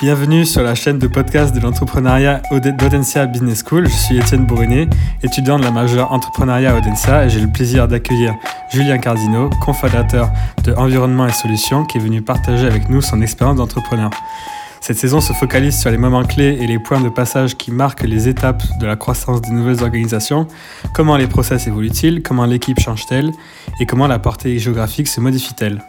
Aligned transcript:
Bienvenue 0.00 0.44
sur 0.44 0.62
la 0.62 0.74
chaîne 0.74 0.98
de 0.98 1.06
podcast 1.06 1.54
de 1.54 1.60
l'entrepreneuriat 1.60 2.42
d'Audencia 2.50 3.26
Business 3.26 3.62
School. 3.64 3.86
Je 3.88 3.94
suis 3.94 4.18
Étienne 4.18 4.44
Bourrené, 4.44 4.88
étudiant 5.22 5.56
de 5.56 5.62
la 5.62 5.70
majeure 5.70 6.10
entrepreneuriat 6.10 6.76
Audencia 6.76 7.24
et 7.24 7.30
j'ai 7.30 7.40
le 7.40 7.46
plaisir 7.46 7.86
d'accueillir 7.86 8.34
Julien 8.70 8.98
Cardino, 8.98 9.50
cofondateur 9.64 10.30
de 10.64 10.74
Environnement 10.74 11.28
et 11.28 11.32
Solutions, 11.32 11.84
qui 11.84 11.98
est 11.98 12.00
venu 12.00 12.22
partager 12.22 12.66
avec 12.66 12.88
nous 12.88 13.00
son 13.00 13.22
expérience 13.22 13.56
d'entrepreneur. 13.56 14.10
Cette 14.80 14.98
saison 14.98 15.20
se 15.20 15.32
focalise 15.32 15.78
sur 15.78 15.90
les 15.90 15.96
moments 15.96 16.24
clés 16.24 16.58
et 16.60 16.66
les 16.66 16.80
points 16.80 17.00
de 17.00 17.08
passage 17.08 17.56
qui 17.56 17.70
marquent 17.70 18.02
les 18.02 18.28
étapes 18.28 18.64
de 18.80 18.86
la 18.86 18.96
croissance 18.96 19.40
des 19.42 19.52
nouvelles 19.52 19.82
organisations, 19.82 20.48
comment 20.92 21.16
les 21.16 21.28
process 21.28 21.68
évoluent-ils, 21.68 22.20
comment 22.20 22.46
l'équipe 22.46 22.80
change-t-elle? 22.80 23.30
Et 23.80 23.86
comment 23.86 24.08
la 24.08 24.18
portée 24.18 24.58
géographique 24.58 25.06
se 25.06 25.20
modifie-t-elle? 25.20 25.80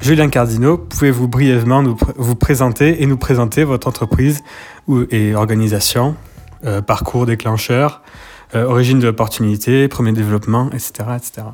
Julien 0.00 0.28
Cardino, 0.28 0.78
pouvez-vous 0.78 1.26
brièvement 1.26 1.82
vous 2.16 2.34
présenter 2.36 3.02
et 3.02 3.06
nous 3.06 3.16
présenter 3.16 3.64
votre 3.64 3.88
entreprise 3.88 4.42
et 5.10 5.34
organisation, 5.34 6.14
euh, 6.64 6.80
parcours 6.80 7.26
déclencheur, 7.26 8.02
euh, 8.54 8.64
origine 8.64 9.00
de 9.00 9.06
l'opportunité, 9.06 9.88
premier 9.88 10.12
développement, 10.12 10.70
etc. 10.70 10.92
etc. 11.16 11.48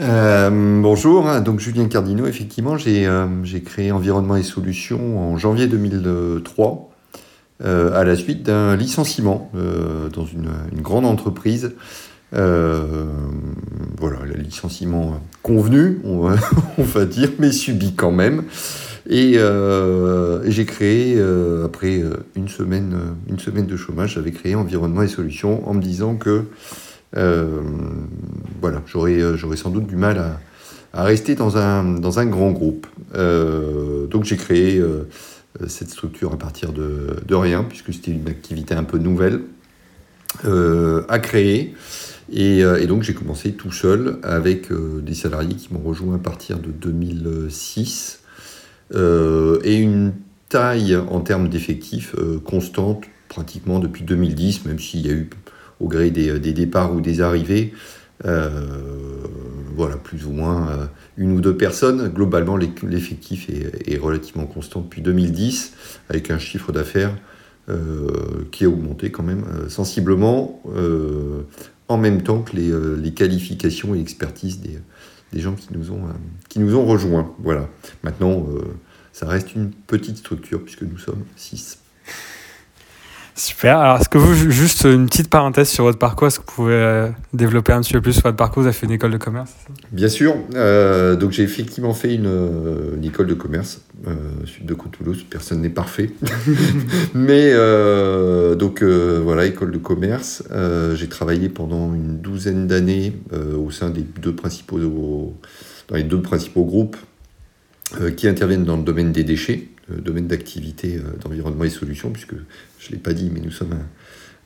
Euh, 0.00 0.80
bonjour, 0.82 1.40
donc 1.40 1.60
Julien 1.60 1.88
Cardino, 1.88 2.26
effectivement, 2.26 2.76
j'ai 2.76 3.08
créé 3.64 3.90
Environnement 3.90 4.36
et 4.36 4.42
Solutions 4.42 5.32
en 5.32 5.38
janvier 5.38 5.66
2003 5.66 6.90
à 7.64 8.04
la 8.04 8.14
suite 8.14 8.44
d'un 8.44 8.76
licenciement 8.76 9.50
dans 9.54 10.26
une, 10.26 10.50
grande 10.80 11.06
entreprise 11.06 11.74
voilà, 12.32 14.18
le 14.24 14.34
licenciement 14.34 15.20
convenu, 15.42 16.00
on 16.04 16.28
va, 16.78 17.04
dire, 17.06 17.30
mais 17.38 17.52
subi 17.52 17.94
quand 17.94 18.12
même. 18.12 18.44
Et, 19.08 19.38
euh, 19.38 20.48
j'ai 20.50 20.66
créé, 20.66 21.14
euh, 21.16 21.64
après 21.64 22.02
une 22.36 22.48
semaine, 22.48 22.94
une 23.28 23.38
semaine 23.38 23.66
de 23.66 23.76
chômage, 23.76 24.14
j'avais 24.14 24.32
créé 24.32 24.54
Environnement 24.54 25.02
et 25.02 25.08
Solutions 25.08 25.66
en 25.68 25.74
me 25.74 25.80
disant 25.82 26.16
que 26.16 26.44
voilà, 28.60 28.82
j'aurais, 28.86 29.36
j'aurais 29.36 29.56
sans 29.56 29.70
doute 29.70 29.86
du 29.86 29.96
mal 29.96 30.18
à, 30.18 30.40
à, 30.92 31.04
rester 31.04 31.34
dans 31.34 31.56
un, 31.56 31.84
dans 31.98 32.18
un 32.18 32.26
grand 32.26 32.50
groupe. 32.50 32.86
donc 33.14 34.24
j'ai 34.24 34.36
créé 34.36 34.82
cette 35.66 35.88
structure 35.88 36.34
à 36.34 36.36
partir 36.36 36.72
de, 36.72 37.16
de 37.26 37.34
rien, 37.34 37.64
puisque 37.64 37.94
c'était 37.94 38.10
une 38.10 38.28
activité 38.28 38.74
un 38.74 38.84
peu 38.84 38.98
nouvelle 38.98 39.40
à 40.44 41.18
créer. 41.18 41.74
Euh, 42.36 42.76
et, 42.76 42.86
donc 42.86 43.02
j'ai 43.02 43.14
commencé 43.14 43.52
tout 43.52 43.72
seul 43.72 44.18
avec 44.22 44.70
euh, 44.70 45.00
des 45.00 45.14
salariés 45.14 45.54
qui 45.54 45.72
m'ont 45.72 45.80
rejoint 45.80 46.16
à 46.16 46.18
partir 46.18 46.58
de 46.58 46.70
2006 46.70 48.20
euh, 48.94 49.58
et 49.64 49.76
une 49.76 50.12
taille 50.48 50.96
en 50.96 51.20
termes 51.20 51.48
d'effectifs 51.48 52.14
constante 52.44 53.04
pratiquement 53.28 53.78
depuis 53.78 54.04
2010, 54.04 54.64
même 54.64 54.78
s'il 54.78 55.06
y 55.06 55.10
a 55.10 55.12
eu 55.12 55.28
au 55.80 55.88
gré 55.88 56.10
des, 56.10 56.38
départs 56.40 56.94
ou 56.94 57.02
des 57.02 57.20
arrivées, 57.20 57.74
voilà, 58.24 59.96
plus 60.02 60.24
ou 60.24 60.30
moins 60.30 60.88
une 61.18 61.32
ou 61.32 61.42
deux 61.42 61.54
personnes. 61.54 62.08
Globalement, 62.08 62.56
l'effectif 62.56 63.48
est, 63.50 63.98
relativement 63.98 64.46
constant 64.46 64.80
depuis 64.80 65.02
2010, 65.02 65.74
avec 66.08 66.30
un 66.30 66.38
chiffre 66.38 66.72
d'affaires 66.72 67.14
qui 68.50 68.64
a 68.64 68.68
augmenté 68.68 69.10
quand 69.10 69.22
même 69.22 69.44
sensiblement 69.68 70.62
en 71.88 71.96
même 71.96 72.22
temps 72.22 72.42
que 72.42 72.54
les, 72.54 72.70
euh, 72.70 73.10
qualifications 73.10 73.94
et 73.94 73.98
l'expertise 73.98 74.60
des, 74.60 75.40
gens 75.40 75.54
qui 75.54 75.68
nous 75.72 75.90
ont, 75.90 76.06
euh, 76.06 76.84
rejoints. 76.84 77.34
Voilà. 77.38 77.68
Maintenant, 78.02 78.46
euh, 78.50 78.62
ça 79.12 79.26
reste 79.26 79.54
une 79.54 79.70
petite 79.70 80.18
structure 80.18 80.62
puisque 80.62 80.82
nous 80.82 80.98
sommes 80.98 81.24
six. 81.36 81.78
Super. 83.38 83.78
Alors, 83.78 84.00
est-ce 84.00 84.08
que 84.08 84.18
vous, 84.18 84.34
juste 84.50 84.82
une 84.82 85.06
petite 85.06 85.30
parenthèse 85.30 85.68
sur 85.68 85.84
votre 85.84 85.98
parcours, 85.98 86.26
est-ce 86.26 86.40
que 86.40 86.44
vous 86.46 86.52
pouvez 86.52 86.74
euh, 86.74 87.08
développer 87.32 87.72
un 87.72 87.80
petit 87.82 87.92
peu 87.92 88.00
plus 88.00 88.14
sur 88.14 88.22
votre 88.24 88.36
parcours? 88.36 88.62
Vous 88.62 88.66
avez 88.66 88.76
fait 88.76 88.86
une 88.86 88.92
école 88.92 89.12
de 89.12 89.16
commerce 89.16 89.52
Bien 89.92 90.08
sûr. 90.08 90.34
Euh, 90.56 91.14
donc, 91.14 91.30
j'ai 91.30 91.44
effectivement 91.44 91.94
fait 91.94 92.16
une, 92.16 92.26
euh, 92.26 93.00
école 93.00 93.28
de 93.28 93.34
commerce, 93.34 93.80
sud 94.44 94.66
de 94.66 94.74
Côte-Toulouse. 94.74 95.24
Personne 95.30 95.60
n'est 95.60 95.68
parfait. 95.68 96.10
Mais, 97.14 97.52
donc, 98.56 98.82
voilà, 98.82 99.46
école 99.46 99.70
de 99.70 99.78
commerce. 99.78 100.42
j'ai 100.94 101.08
travaillé 101.08 101.48
pendant 101.48 101.94
une 101.94 102.18
douzaine 102.18 102.66
d'années 102.66 103.12
au 103.56 103.70
sein 103.70 103.90
des 103.90 104.02
deux 104.02 104.34
principaux, 104.34 104.80
dans 105.88 105.94
les 105.96 106.02
deux 106.02 106.20
principaux 106.20 106.64
groupes 106.64 106.96
qui 108.16 108.26
interviennent 108.26 108.64
dans 108.64 108.76
le 108.76 108.82
domaine 108.82 109.12
des 109.12 109.22
déchets 109.22 109.68
domaine 109.96 110.26
d'activité 110.26 110.96
euh, 110.96 111.16
d'environnement 111.22 111.64
et 111.64 111.70
solutions, 111.70 112.10
puisque 112.10 112.34
je 112.78 112.88
ne 112.88 112.92
l'ai 112.92 112.98
pas 112.98 113.12
dit, 113.12 113.30
mais 113.32 113.40
nous 113.40 113.50
sommes 113.50 113.76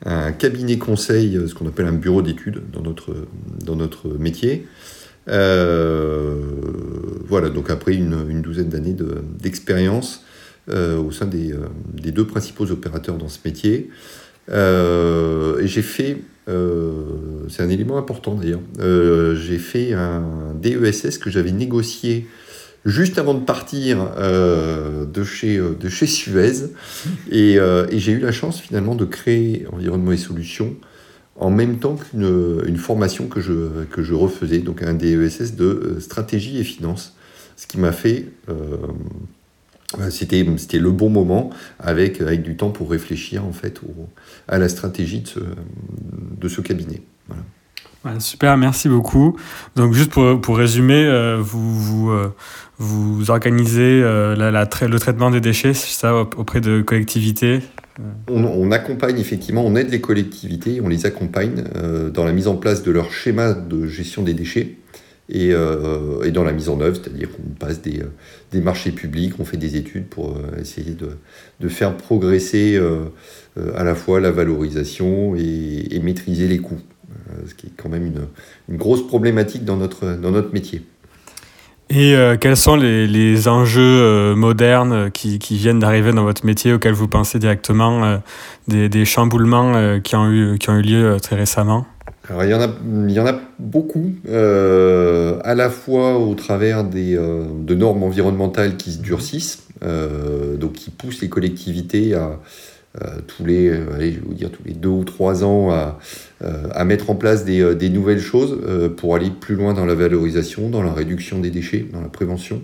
un, 0.05 0.31
cabinet 0.31 0.77
conseil, 0.77 1.37
euh, 1.37 1.47
ce 1.47 1.55
qu'on 1.55 1.67
appelle 1.67 1.87
un 1.87 1.93
bureau 1.93 2.21
d'études 2.21 2.61
dans 2.71 2.81
notre, 2.81 3.15
dans 3.63 3.75
notre 3.75 4.09
métier. 4.09 4.67
Euh, 5.29 6.35
voilà, 7.27 7.49
donc 7.49 7.69
après 7.69 7.93
une, 7.93 8.41
douzaine 8.41 8.69
d'années 8.69 8.95
d'expérience 9.39 10.25
au 10.69 11.11
sein 11.11 11.25
des, 11.25 11.53
des, 11.93 12.11
deux 12.11 12.25
principaux 12.25 12.71
opérateurs 12.71 13.17
dans 13.17 13.27
ce 13.27 13.39
métier. 13.43 13.89
et 14.49 15.67
j'ai 15.67 15.81
fait, 15.81 16.17
c'est 16.47 17.63
un 17.63 17.69
élément 17.69 17.97
important 17.97 18.35
d'ailleurs, 18.35 18.61
j'ai 19.35 19.57
fait 19.59 19.93
un 19.93 20.53
DESS 20.61 21.17
que 21.17 21.29
j'avais 21.29 21.51
négocié 21.51 22.27
juste 22.85 23.17
avant 23.17 23.33
de 23.33 23.43
partir 23.43 24.11
euh, 24.17 25.05
de, 25.05 25.23
chez, 25.23 25.57
euh, 25.57 25.75
de 25.79 25.89
Suez. 25.89 26.69
Et, 27.31 27.57
euh, 27.57 27.87
et 27.89 27.99
j'ai 27.99 28.11
eu 28.13 28.19
la 28.19 28.31
chance 28.31 28.59
finalement 28.59 28.95
de 28.95 29.05
créer 29.05 29.65
Environnement 29.71 30.11
et 30.11 30.17
Solutions 30.17 30.75
en 31.35 31.49
même 31.49 31.79
temps 31.79 31.95
qu'une 31.95 32.61
une 32.67 32.77
formation 32.77 33.27
que 33.27 33.41
je, 33.41 33.85
que 33.85 34.03
je 34.03 34.13
refaisais, 34.13 34.59
donc 34.59 34.83
un 34.83 34.93
DESS 34.93 35.55
de 35.55 35.97
stratégie 35.99 36.59
et 36.59 36.63
finance. 36.63 37.15
Ce 37.55 37.65
qui 37.65 37.79
m'a 37.79 37.91
fait... 37.91 38.27
c'était, 40.11 40.45
c'était 40.57 40.77
le 40.77 40.91
bon 40.91 41.09
moment 41.09 41.49
avec, 41.79 42.21
du 42.21 42.55
temps 42.55 42.69
pour 42.69 42.91
réfléchir 42.91 43.45
en 43.45 43.51
fait 43.51 43.81
à 44.47 44.59
la 44.59 44.69
stratégie 44.69 45.21
de 45.21 45.27
ce, 45.27 45.39
de 46.39 46.47
ce 46.47 46.61
cabinet. 46.61 47.01
Super, 48.19 48.57
merci 48.57 48.89
beaucoup. 48.89 49.37
Donc 49.75 49.93
juste 49.93 50.11
pour, 50.11 50.39
pour 50.41 50.57
résumer, 50.57 51.37
vous, 51.41 51.73
vous, 51.79 52.11
vous 52.83 53.31
organisez 53.31 54.01
euh, 54.03 54.35
la, 54.35 54.51
le 54.51 54.99
traitement 54.99 55.31
des 55.31 55.41
déchets, 55.41 55.73
ça, 55.73 56.15
auprès 56.15 56.61
de 56.61 56.81
collectivités 56.81 57.61
on, 58.27 58.71
accompagne 58.71 59.19
effectivement, 59.19 59.63
on 59.63 59.75
aide 59.75 59.91
les 59.91 60.01
collectivités, 60.01 60.81
on 60.81 60.87
les 60.87 61.05
accompagne 61.05 61.63
euh, 61.75 62.09
dans 62.09 62.25
la 62.25 62.31
mise 62.31 62.47
en 62.47 62.55
place 62.55 62.81
de 62.81 62.89
leur 62.89 63.11
schéma 63.11 63.53
de 63.53 63.85
gestion 63.85 64.23
des 64.23 64.33
déchets 64.33 64.77
et, 65.29 65.51
euh, 65.51 66.23
et 66.23 66.31
dans 66.31 66.43
la 66.43 66.53
mise 66.53 66.69
en 66.69 66.81
œuvre, 66.81 66.95
c'est-à-dire 66.95 67.29
qu'on 67.31 67.43
passe 67.53 67.83
des, 67.83 68.01
des, 68.51 68.61
marchés 68.61 68.91
publics, 68.91 69.35
on 69.37 69.45
fait 69.45 69.57
des 69.57 69.75
études 69.75 70.07
pour 70.07 70.35
essayer 70.59 70.93
de, 70.93 71.09
de, 71.59 71.67
faire 71.67 71.95
progresser 71.95 72.81
à 73.75 73.83
la 73.83 73.93
fois 73.93 74.19
la 74.19 74.31
valorisation 74.31 75.35
et, 75.35 75.95
et 75.95 75.99
maîtriser 75.99 76.47
les 76.47 76.57
coûts, 76.57 76.81
ce 77.47 77.55
qui 77.55 77.67
est 77.67 77.73
quand 77.75 77.89
même 77.89 78.05
une, 78.05 78.27
une 78.69 78.77
grosse 78.77 79.05
problématique 79.07 79.65
dans 79.65 79.77
notre, 79.77 80.15
dans 80.15 80.31
notre 80.31 80.53
métier. 80.53 80.83
Et 81.89 82.15
euh, 82.15 82.37
quels 82.37 82.57
sont 82.57 82.75
les, 82.75 83.05
les 83.05 83.47
enjeux 83.47 83.81
euh, 83.81 84.35
modernes 84.35 85.11
qui, 85.11 85.37
qui 85.37 85.57
viennent 85.57 85.79
d'arriver 85.79 86.11
dans 86.11 86.23
votre 86.23 86.45
métier 86.45 86.73
auxquels 86.73 86.93
vous 86.93 87.07
pensez 87.07 87.39
directement, 87.39 88.03
euh, 88.03 88.17
des, 88.67 88.89
des, 88.89 89.05
chamboulements 89.05 89.99
qui, 89.99 90.15
ont 90.15 90.31
eu, 90.31 90.57
qui 90.57 90.69
ont 90.69 90.77
eu 90.77 90.81
lieu 90.81 91.17
très 91.21 91.35
récemment? 91.35 91.85
Alors, 92.29 92.45
il 92.45 92.49
y 92.49 92.53
en 92.53 92.61
a, 92.61 92.69
il 93.07 93.11
y 93.11 93.19
en 93.19 93.27
a 93.27 93.39
beaucoup, 93.59 94.15
à 94.25 95.55
la 95.55 95.69
fois 95.69 96.17
au 96.17 96.33
travers 96.35 96.83
des, 96.83 97.15
de 97.15 97.75
normes 97.75 98.03
environnementales 98.03 98.77
qui 98.77 98.93
se 98.93 98.99
durcissent, 98.99 99.67
donc 99.81 100.73
qui 100.73 100.89
poussent 100.89 101.21
les 101.21 101.29
collectivités 101.29 102.15
à, 102.15 102.19
euh, 102.19 102.35
tous 103.27 103.45
les, 103.45 103.69
euh, 103.69 103.93
allez, 103.95 104.11
je 104.11 104.19
vais 104.19 104.25
vous 104.25 104.33
dire, 104.33 104.51
tous 104.51 104.63
les 104.65 104.73
deux 104.73 104.89
ou 104.89 105.03
trois 105.03 105.43
ans 105.43 105.71
à, 105.71 105.99
euh, 106.43 106.67
à 106.71 106.85
mettre 106.85 107.09
en 107.09 107.15
place 107.15 107.43
des, 107.43 107.73
des 107.75 107.89
nouvelles 107.89 108.21
choses 108.21 108.59
pour 108.97 109.15
aller 109.15 109.31
plus 109.31 109.55
loin 109.55 109.73
dans 109.73 109.85
la 109.85 109.95
valorisation, 109.95 110.69
dans 110.69 110.83
la 110.83 110.93
réduction 110.93 111.39
des 111.39 111.49
déchets, 111.49 111.85
dans 111.91 112.01
la 112.01 112.09
prévention. 112.09 112.61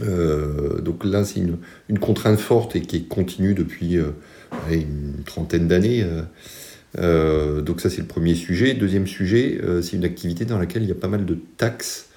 donc 0.00 1.04
là, 1.04 1.24
c'est 1.24 1.40
une, 1.40 1.58
une, 1.88 1.98
contrainte 1.98 2.38
forte 2.38 2.74
et 2.76 2.80
qui 2.80 3.04
continue 3.06 3.54
depuis 3.54 3.98
une 4.70 5.22
trentaine 5.24 5.68
d'années. 5.68 6.04
donc 6.96 7.80
ça, 7.80 7.90
c'est 7.90 8.00
le 8.00 8.08
premier 8.08 8.34
sujet. 8.34 8.74
Deuxième 8.74 9.06
sujet, 9.06 9.60
c'est 9.82 9.96
une 9.96 10.04
activité 10.04 10.44
dans 10.44 10.58
laquelle 10.58 10.82
il 10.82 10.88
y 10.88 10.92
a 10.92 10.96
pas 10.96 11.08
mal 11.08 11.24
de 11.24 11.38
taxes, 11.56 12.08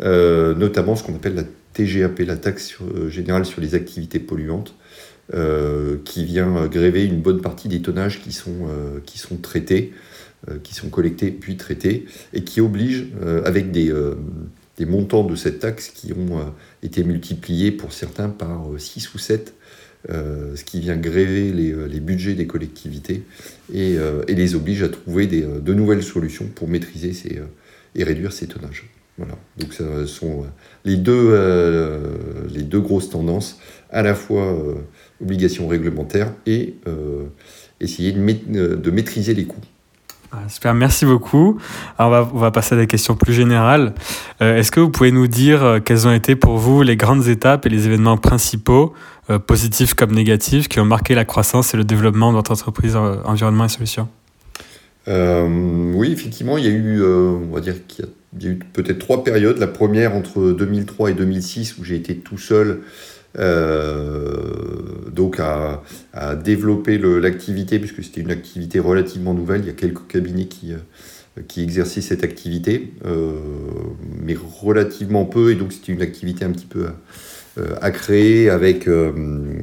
notamment 0.00 0.96
ce 0.96 1.04
qu'on 1.04 1.14
appelle 1.14 1.34
la 1.34 1.44
TGAP, 1.72 2.18
la 2.20 2.36
taxe 2.36 2.76
générale 3.08 3.46
sur 3.46 3.60
les 3.60 3.74
activités 3.74 4.18
polluantes. 4.18 4.74
Euh, 5.32 5.98
qui 6.04 6.24
vient 6.24 6.66
gréver 6.66 7.04
une 7.04 7.20
bonne 7.20 7.40
partie 7.40 7.68
des 7.68 7.80
tonnages 7.80 8.20
qui 8.20 8.32
sont, 8.32 8.66
euh, 8.68 8.98
qui 9.06 9.16
sont 9.16 9.36
traités, 9.36 9.92
euh, 10.48 10.58
qui 10.60 10.74
sont 10.74 10.88
collectés 10.88 11.30
puis 11.30 11.56
traités, 11.56 12.06
et 12.32 12.42
qui 12.42 12.60
oblige, 12.60 13.06
avec 13.44 13.70
des, 13.70 13.92
montants 14.80 15.22
de 15.24 15.36
cette 15.36 15.60
taxe 15.60 15.90
qui 15.90 16.12
ont 16.12 16.52
été 16.82 17.04
multipliés 17.04 17.70
pour 17.70 17.92
certains 17.92 18.28
par 18.28 18.64
6 18.78 19.14
ou 19.14 19.18
7 19.18 19.54
ce 20.08 20.64
qui 20.64 20.80
vient 20.80 20.96
gréver 20.96 21.52
les, 21.52 22.00
budgets 22.00 22.34
des 22.34 22.46
collectivités 22.46 23.22
et, 23.74 23.98
les 24.26 24.54
oblige 24.54 24.82
à 24.82 24.88
trouver 24.88 25.26
de 25.26 25.74
nouvelles 25.74 26.02
solutions 26.02 26.46
pour 26.46 26.66
maîtriser 26.66 27.12
et 27.94 28.04
réduire 28.04 28.32
ces 28.32 28.46
tonnages. 28.46 28.90
Voilà. 29.20 29.34
Donc 29.58 29.74
ce 29.74 30.06
sont 30.06 30.46
les 30.86 30.96
deux, 30.96 31.36
les 32.50 32.62
deux 32.62 32.80
grosses 32.80 33.10
tendances, 33.10 33.58
à 33.90 34.00
la 34.00 34.14
fois 34.14 34.56
obligations 35.20 35.68
réglementaires 35.68 36.32
et 36.46 36.76
essayer 37.80 38.12
de, 38.12 38.90
maîtriser 38.90 39.34
les 39.34 39.44
coûts. 39.44 39.60
Ah, 40.32 40.48
super, 40.48 40.74
merci 40.74 41.06
beaucoup. 41.06 41.58
Alors 41.98 42.30
on, 42.32 42.38
va, 42.38 42.52
passer 42.52 42.76
à 42.76 42.78
des 42.78 42.86
questions 42.86 43.16
plus 43.16 43.32
générales. 43.32 43.94
Euh, 44.40 44.58
est-ce 44.58 44.70
que 44.70 44.78
vous 44.78 44.90
pouvez 44.90 45.10
nous 45.10 45.26
dire 45.26 45.64
euh, 45.64 45.80
quelles 45.80 46.06
ont 46.06 46.12
été 46.12 46.36
pour 46.36 46.56
vous 46.56 46.82
les 46.82 46.96
grandes 46.96 47.26
étapes 47.26 47.66
et 47.66 47.68
les 47.68 47.86
événements 47.86 48.16
principaux, 48.16 48.94
euh, 49.28 49.40
positifs 49.40 49.94
comme 49.94 50.12
négatifs, 50.12 50.68
qui 50.68 50.78
ont 50.78 50.84
marqué 50.84 51.16
la 51.16 51.24
croissance 51.24 51.74
et 51.74 51.76
le 51.76 51.84
développement 51.84 52.30
de 52.30 52.36
votre 52.36 52.52
entreprise 52.52 52.94
Environnement 52.94 53.64
et 53.64 53.68
Solutions? 53.68 54.08
Oui, 55.08 56.12
effectivement, 56.12 56.56
il 56.58 56.64
y 56.64 56.68
a 56.68 56.70
eu, 56.70 57.02
on 57.02 57.52
va 57.52 57.60
dire 57.60 57.84
qu'il 57.88 58.04
y 58.04 58.08
a 58.08 58.10
eu 58.42 58.58
peut-être 58.72 58.98
trois 58.98 59.24
périodes. 59.24 59.58
La 59.58 59.66
première 59.66 60.14
entre 60.14 60.52
2003 60.52 61.10
et 61.10 61.14
2006 61.14 61.78
où 61.78 61.84
j'ai 61.84 61.96
été 61.96 62.16
tout 62.16 62.38
seul 62.38 62.80
euh, 63.38 65.08
donc 65.12 65.38
à, 65.40 65.82
développer 66.36 66.98
l'activité, 66.98 67.78
puisque 67.78 68.02
c'était 68.02 68.20
une 68.20 68.30
activité 68.30 68.80
relativement 68.80 69.34
nouvelle. 69.34 69.60
Il 69.62 69.66
y 69.66 69.70
a 69.70 69.74
quelques 69.74 70.06
cabinets 70.08 70.46
qui, 70.46 70.72
euh, 70.72 71.42
qui 71.46 71.62
exerçaient 71.62 72.00
cette 72.00 72.24
activité, 72.24 72.92
euh, 73.06 73.34
mais 74.20 74.34
relativement 74.34 75.24
peu, 75.24 75.52
et 75.52 75.54
donc 75.54 75.72
c'était 75.72 75.92
une 75.92 76.02
activité 76.02 76.44
un 76.44 76.50
petit 76.50 76.66
peu 76.66 76.86
à, 77.80 77.90
créer 77.90 78.48
avec, 78.48 78.88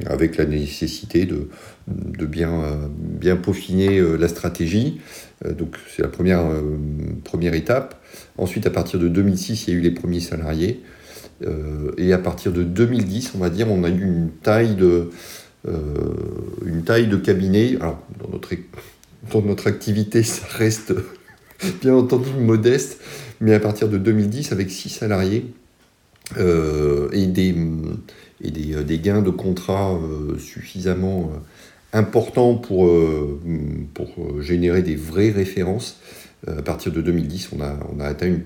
avec 0.06 0.36
la 0.36 0.44
nécessité 0.44 1.24
de, 1.24 1.48
de 1.88 2.26
bien, 2.26 2.90
bien 2.96 3.34
peaufiner 3.34 4.00
la 4.18 4.28
stratégie. 4.28 5.00
Donc 5.44 5.76
c'est 5.94 6.02
la 6.02 6.08
première, 6.08 6.44
première 7.24 7.54
étape. 7.54 8.02
Ensuite, 8.36 8.66
à 8.66 8.70
partir 8.70 8.98
de 8.98 9.08
2006, 9.08 9.66
il 9.66 9.74
y 9.74 9.76
a 9.76 9.78
eu 9.78 9.82
les 9.82 9.90
premiers 9.90 10.20
salariés. 10.20 10.82
Euh, 11.46 11.92
et 11.96 12.12
à 12.12 12.18
partir 12.18 12.52
de 12.52 12.62
2010, 12.62 13.32
on 13.34 13.38
va 13.38 13.50
dire, 13.50 13.70
on 13.70 13.84
a 13.84 13.88
eu 13.88 14.02
une 14.02 14.30
taille 14.42 14.74
de, 14.74 15.10
euh, 15.68 15.94
une 16.66 16.82
taille 16.82 17.06
de 17.06 17.16
cabinet. 17.16 17.76
Alors, 17.80 18.02
dans 18.20 18.30
notre, 18.30 18.54
dans 19.32 19.42
notre 19.42 19.66
activité, 19.68 20.22
ça 20.22 20.46
reste 20.50 20.94
bien 21.80 21.94
entendu 21.94 22.30
modeste, 22.38 23.00
mais 23.40 23.54
à 23.54 23.60
partir 23.60 23.88
de 23.88 23.98
2010, 23.98 24.52
avec 24.52 24.70
6 24.70 24.88
salariés 24.88 25.46
euh, 26.38 27.08
et, 27.12 27.26
des, 27.26 27.54
et 28.42 28.50
des, 28.50 28.84
des, 28.84 28.98
gains 28.98 29.22
de 29.22 29.30
contrat 29.30 29.98
suffisamment 30.38 31.32
importants 31.92 32.54
pour, 32.54 32.90
pour 33.94 34.42
générer 34.42 34.82
des 34.82 34.96
vraies 34.96 35.30
références, 35.30 36.00
à 36.46 36.62
partir 36.62 36.92
de 36.92 37.00
2010, 37.00 37.50
on 37.56 37.60
a, 37.60 37.78
on 37.94 38.00
a 38.00 38.04
atteint 38.04 38.36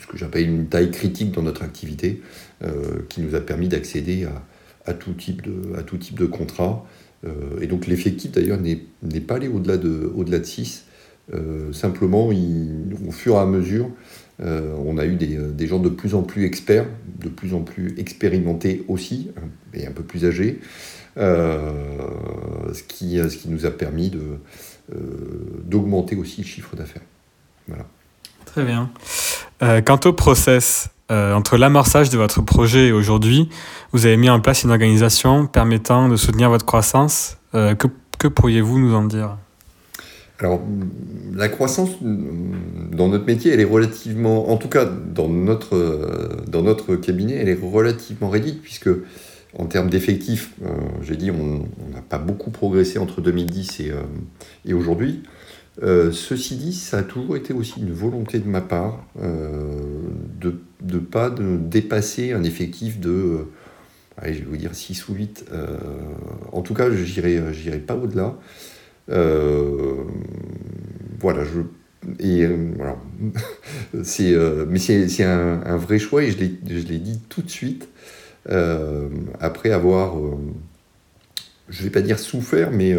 ce 0.00 0.06
que 0.06 0.16
j'appelle 0.16 0.48
une 0.48 0.66
taille 0.66 0.90
critique 0.90 1.32
dans 1.32 1.42
notre 1.42 1.62
activité, 1.62 2.20
euh, 2.62 3.00
qui 3.08 3.20
nous 3.20 3.34
a 3.34 3.40
permis 3.40 3.68
d'accéder 3.68 4.26
à, 4.86 4.94
tout 4.94 5.12
type 5.12 5.42
de, 5.42 5.76
à 5.76 5.82
tout 5.82 5.96
type 5.96 6.18
de 6.18 6.26
contrat. 6.26 6.86
Euh, 7.24 7.60
et 7.60 7.66
donc 7.66 7.86
l'effectif 7.86 8.32
d'ailleurs 8.32 8.58
n'est 8.60 9.20
pas 9.20 9.36
allé 9.36 9.48
au-delà 9.48 9.76
de, 9.76 10.12
au 10.14 10.24
de 10.24 10.42
6. 10.42 10.86
Euh, 11.32 11.72
simplement, 11.72 12.28
au 12.28 13.10
fur 13.10 13.36
et 13.36 13.38
à 13.38 13.46
mesure, 13.46 13.90
on 14.40 14.98
a 14.98 15.06
eu 15.06 15.14
des, 15.14 15.36
des, 15.36 15.66
gens 15.66 15.78
de 15.78 15.88
plus 15.88 16.14
en 16.14 16.22
plus 16.22 16.44
experts, 16.44 16.86
de 17.20 17.28
plus 17.28 17.54
en 17.54 17.60
plus 17.60 17.94
expérimentés 17.98 18.84
aussi, 18.88 19.30
hein, 19.36 19.48
et 19.72 19.86
un 19.86 19.92
peu 19.92 20.02
plus 20.02 20.24
âgés, 20.24 20.60
ce, 21.16 22.82
qui, 22.88 23.18
ce 23.18 23.36
qui 23.36 23.48
nous 23.48 23.66
a 23.66 23.70
permis 23.70 24.12
d'augmenter 25.64 26.16
aussi 26.16 26.42
le 26.42 26.46
chiffre 26.46 26.74
d'affaires. 26.76 27.02
Voilà. 27.68 27.84
Très 28.44 28.64
bien. 28.64 28.90
Euh, 29.62 29.80
quant 29.80 30.00
au 30.04 30.12
process, 30.12 30.90
euh, 31.10 31.34
entre 31.34 31.56
l'amorçage 31.56 32.10
de 32.10 32.16
votre 32.16 32.42
projet 32.42 32.88
et 32.88 32.92
aujourd'hui, 32.92 33.48
vous 33.92 34.06
avez 34.06 34.16
mis 34.16 34.30
en 34.30 34.40
place 34.40 34.62
une 34.62 34.70
organisation 34.70 35.46
permettant 35.46 36.08
de 36.08 36.16
soutenir 36.16 36.50
votre 36.50 36.64
croissance. 36.64 37.36
Euh, 37.54 37.74
que, 37.74 37.88
que 38.18 38.28
pourriez-vous 38.28 38.78
nous 38.78 38.94
en 38.94 39.04
dire? 39.04 39.36
Alors, 40.40 40.60
la 41.32 41.48
croissance 41.48 41.90
dans 42.02 43.08
notre 43.08 43.24
métier, 43.24 43.52
elle 43.52 43.60
est 43.60 43.64
relativement, 43.64 44.50
en 44.50 44.56
tout 44.56 44.68
cas 44.68 44.84
dans 44.84 45.28
notre, 45.28 46.42
dans 46.48 46.62
notre 46.62 46.96
cabinet, 46.96 47.34
elle 47.34 47.48
est 47.48 47.58
relativement 47.62 48.30
réduite, 48.30 48.60
puisque 48.60 48.90
en 49.56 49.66
termes 49.66 49.88
d'effectifs, 49.88 50.54
j'ai 51.02 51.16
dit, 51.16 51.30
on 51.30 51.68
n'a 51.94 52.02
pas 52.02 52.18
beaucoup 52.18 52.50
progressé 52.50 52.98
entre 52.98 53.20
2010 53.20 53.78
et, 53.78 53.92
et 54.66 54.74
aujourd'hui. 54.74 55.22
Euh, 55.82 56.12
ceci 56.12 56.56
dit, 56.56 56.72
ça 56.72 56.98
a 56.98 57.02
toujours 57.02 57.36
été 57.36 57.52
aussi 57.52 57.80
une 57.80 57.92
volonté 57.92 58.38
de 58.38 58.46
ma 58.46 58.60
part 58.60 59.04
euh, 59.20 59.80
de 60.40 60.60
ne 60.82 60.98
pas 60.98 61.30
de 61.30 61.56
dépasser 61.56 62.32
un 62.32 62.44
effectif 62.44 63.00
de, 63.00 63.10
euh, 63.10 63.48
allez, 64.16 64.34
je 64.34 64.40
vais 64.40 64.44
vous 64.44 64.56
dire 64.56 64.74
6 64.74 65.08
ou 65.08 65.14
8. 65.14 65.46
en 66.52 66.62
tout 66.62 66.74
cas, 66.74 66.90
je 66.90 67.20
n'irai 67.20 67.78
pas 67.78 67.96
au-delà. 67.96 68.36
Voilà, 69.08 70.04
je, 71.44 71.60
voilà. 72.76 72.96
c'est, 74.02 74.34
mais 74.68 74.78
c'est, 74.78 75.24
un, 75.24 75.76
vrai 75.76 75.98
choix 75.98 76.22
et 76.22 76.30
je 76.30 76.38
l'ai, 76.38 76.98
dit 76.98 77.20
tout 77.28 77.42
de 77.42 77.50
suite 77.50 77.88
après 79.40 79.70
avoir, 79.70 80.16
je 81.68 81.78
ne 81.78 81.84
vais 81.84 81.90
pas 81.90 82.02
dire 82.02 82.18
souffert, 82.18 82.70
mais 82.70 82.96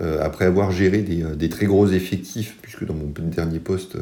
euh, 0.00 0.18
après 0.20 0.44
avoir 0.44 0.72
géré 0.72 1.04
euh, 1.08 1.36
des, 1.36 1.48
très 1.48 1.66
gros 1.66 1.86
effectifs, 1.86 2.56
puisque 2.62 2.84
dans 2.84 2.94
mon 2.94 3.12
dernier 3.16 3.60
poste, 3.60 3.96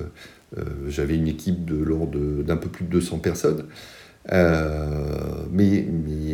euh, 0.56 0.64
j'avais 0.88 1.16
une 1.16 1.28
équipe 1.28 1.66
de 1.66 1.76
l'ordre 1.76 2.18
d'un 2.42 2.56
peu 2.56 2.68
plus 2.68 2.86
de 2.86 2.90
200 2.90 3.18
personnes, 3.18 3.66
mais, 4.30 5.86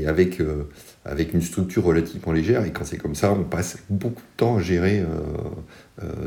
avec, 0.07 0.41
avec 1.05 1.35
une 1.35 1.43
structure 1.43 1.85
relativement 1.85 2.33
légère. 2.33 2.65
Et 2.65 2.73
quand 2.73 2.85
c'est 2.85 2.99
comme 2.99 3.15
ça, 3.15 3.33
on 3.33 3.45
passe 3.45 3.79
beaucoup 3.91 4.23
de 4.23 4.37
temps 4.37 4.57
à 4.57 4.61
gérer 4.61 5.03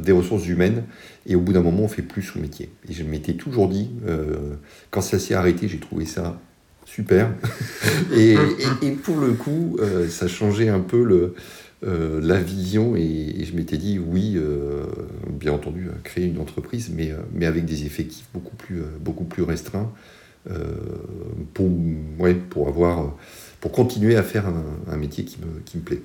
des 0.01 0.11
ressources 0.11 0.47
humaines. 0.47 0.83
Et 1.25 1.35
au 1.35 1.41
bout 1.41 1.53
d'un 1.53 1.61
moment, 1.61 1.83
on 1.83 1.87
fait 1.87 2.01
plus 2.01 2.21
son 2.21 2.39
métier. 2.39 2.71
Et 2.89 2.93
je 2.93 3.03
m'étais 3.03 3.33
toujours 3.33 3.69
dit, 3.69 3.91
quand 4.89 5.01
ça 5.01 5.19
s'est 5.19 5.33
arrêté, 5.33 5.67
j'ai 5.67 5.79
trouvé 5.79 6.05
ça 6.05 6.39
super. 6.85 7.31
et, 8.15 8.35
et, 8.81 8.91
pour 8.91 9.17
le 9.17 9.33
coup, 9.33 9.77
ça 10.09 10.27
changeait 10.27 10.69
un 10.69 10.81
peu 10.81 11.03
le, 11.03 11.35
euh, 11.83 12.21
la 12.21 12.39
vision 12.39 12.95
et, 12.95 13.43
je 13.43 13.55
m'étais 13.55 13.77
dit 13.77 13.97
oui, 13.97 14.33
euh, 14.35 14.85
bien 15.27 15.51
entendu, 15.51 15.89
créer 16.03 16.27
une 16.27 16.37
entreprise, 16.37 16.91
mais, 16.95 17.11
euh, 17.11 17.17
mais 17.33 17.47
avec 17.47 17.65
des 17.65 17.85
effectifs 17.85 18.27
beaucoup 18.33 18.55
plus, 18.55 18.83
beaucoup 18.99 19.23
plus 19.23 19.41
restreints 19.41 19.91
pour, 21.53 21.69
ouais, 22.19 22.33
pour, 22.33 22.67
avoir, 22.67 23.15
pour 23.59 23.71
continuer 23.71 24.15
à 24.15 24.23
faire 24.23 24.45
un, 24.87 24.97
métier 24.97 25.23
qui 25.23 25.37
me, 25.39 25.59
qui 25.65 25.77
me 25.77 25.83
plaît. 25.83 26.01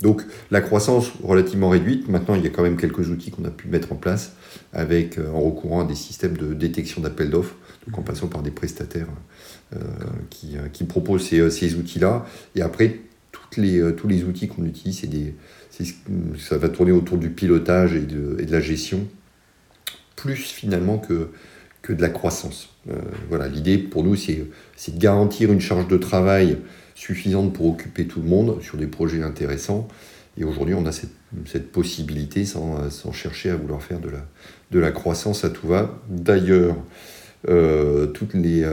Donc 0.00 0.22
la 0.50 0.60
croissance 0.60 1.12
relativement 1.22 1.70
réduite, 1.70 2.08
maintenant 2.08 2.34
il 2.34 2.44
y 2.44 2.46
a 2.46 2.50
quand 2.50 2.62
même 2.62 2.76
quelques 2.76 3.08
outils 3.08 3.30
qu'on 3.30 3.44
a 3.44 3.50
pu 3.50 3.68
mettre 3.68 3.92
en 3.92 3.96
place 3.96 4.34
avec, 4.72 5.18
en 5.18 5.40
recourant 5.40 5.80
à 5.80 5.84
des 5.84 5.94
systèmes 5.94 6.36
de 6.36 6.52
détection 6.52 7.00
d'appels 7.00 7.30
d'offres, 7.30 7.54
donc 7.86 7.98
en 7.98 8.02
passant 8.02 8.26
par 8.26 8.42
des 8.42 8.50
prestataires 8.50 9.06
qui, 10.30 10.56
qui, 10.72 10.84
proposent 10.84 11.26
ces, 11.26 11.50
ces 11.50 11.76
outils-là. 11.76 12.26
Et 12.54 12.60
après, 12.60 13.00
les, 13.56 13.78
euh, 13.78 13.92
tous 13.92 14.08
les 14.08 14.24
outils 14.24 14.48
qu'on 14.48 14.64
utilise, 14.64 15.00
c'est 15.00 15.06
des, 15.06 15.34
ça 16.38 16.58
va 16.58 16.68
tourner 16.68 16.92
autour 16.92 17.18
du 17.18 17.30
pilotage 17.30 17.94
et 17.94 18.00
de, 18.00 18.36
et 18.40 18.44
de, 18.44 18.52
la 18.52 18.60
gestion, 18.60 19.06
plus 20.16 20.36
finalement 20.36 20.98
que, 20.98 21.28
que 21.84 21.92
de 21.92 22.00
la 22.00 22.08
croissance. 22.08 22.70
Euh, 22.90 22.94
voilà, 23.28 23.46
l'idée 23.46 23.78
pour 23.78 24.02
nous, 24.02 24.16
c'est 24.16 24.46
de 24.88 24.98
garantir 24.98 25.52
une 25.52 25.60
charge 25.60 25.86
de 25.86 25.96
travail 25.96 26.58
suffisante 26.94 27.52
pour 27.52 27.66
occuper 27.66 28.06
tout 28.06 28.20
le 28.20 28.28
monde 28.28 28.60
sur 28.62 28.78
des 28.78 28.86
projets 28.86 29.22
intéressants. 29.22 29.86
Et 30.38 30.44
aujourd'hui, 30.44 30.74
on 30.74 30.86
a 30.86 30.92
cette, 30.92 31.12
cette 31.46 31.70
possibilité 31.70 32.44
sans, 32.44 32.90
sans, 32.90 33.12
chercher 33.12 33.50
à 33.50 33.56
vouloir 33.56 33.82
faire 33.82 34.00
de 34.00 34.08
la, 34.08 34.26
de 34.70 34.78
la 34.80 34.90
croissance 34.90 35.44
à 35.44 35.50
tout 35.50 35.68
va. 35.68 36.00
D'ailleurs, 36.08 36.76
euh, 37.48 38.08
les, 38.32 38.64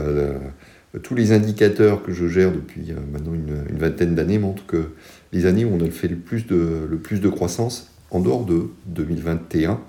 tous 1.00 1.14
les 1.14 1.32
indicateurs 1.32 2.02
que 2.02 2.12
je 2.12 2.26
gère 2.26 2.52
depuis 2.52 2.90
euh, 2.90 2.96
maintenant 3.12 3.34
une, 3.34 3.78
vingtaine 3.78 4.14
d'années 4.14 4.38
montrent 4.38 4.66
que 4.66 4.90
les 5.32 5.46
années 5.46 5.64
où 5.64 5.74
on 5.74 5.84
a 5.84 5.90
fait 5.90 6.08
le 6.08 6.16
plus 6.16 6.46
de, 6.46 6.86
le 6.88 6.98
plus 6.98 7.20
de 7.20 7.28
croissance, 7.28 7.90
en 8.10 8.20
dehors 8.20 8.44
de 8.44 8.68
2021, 8.86 9.80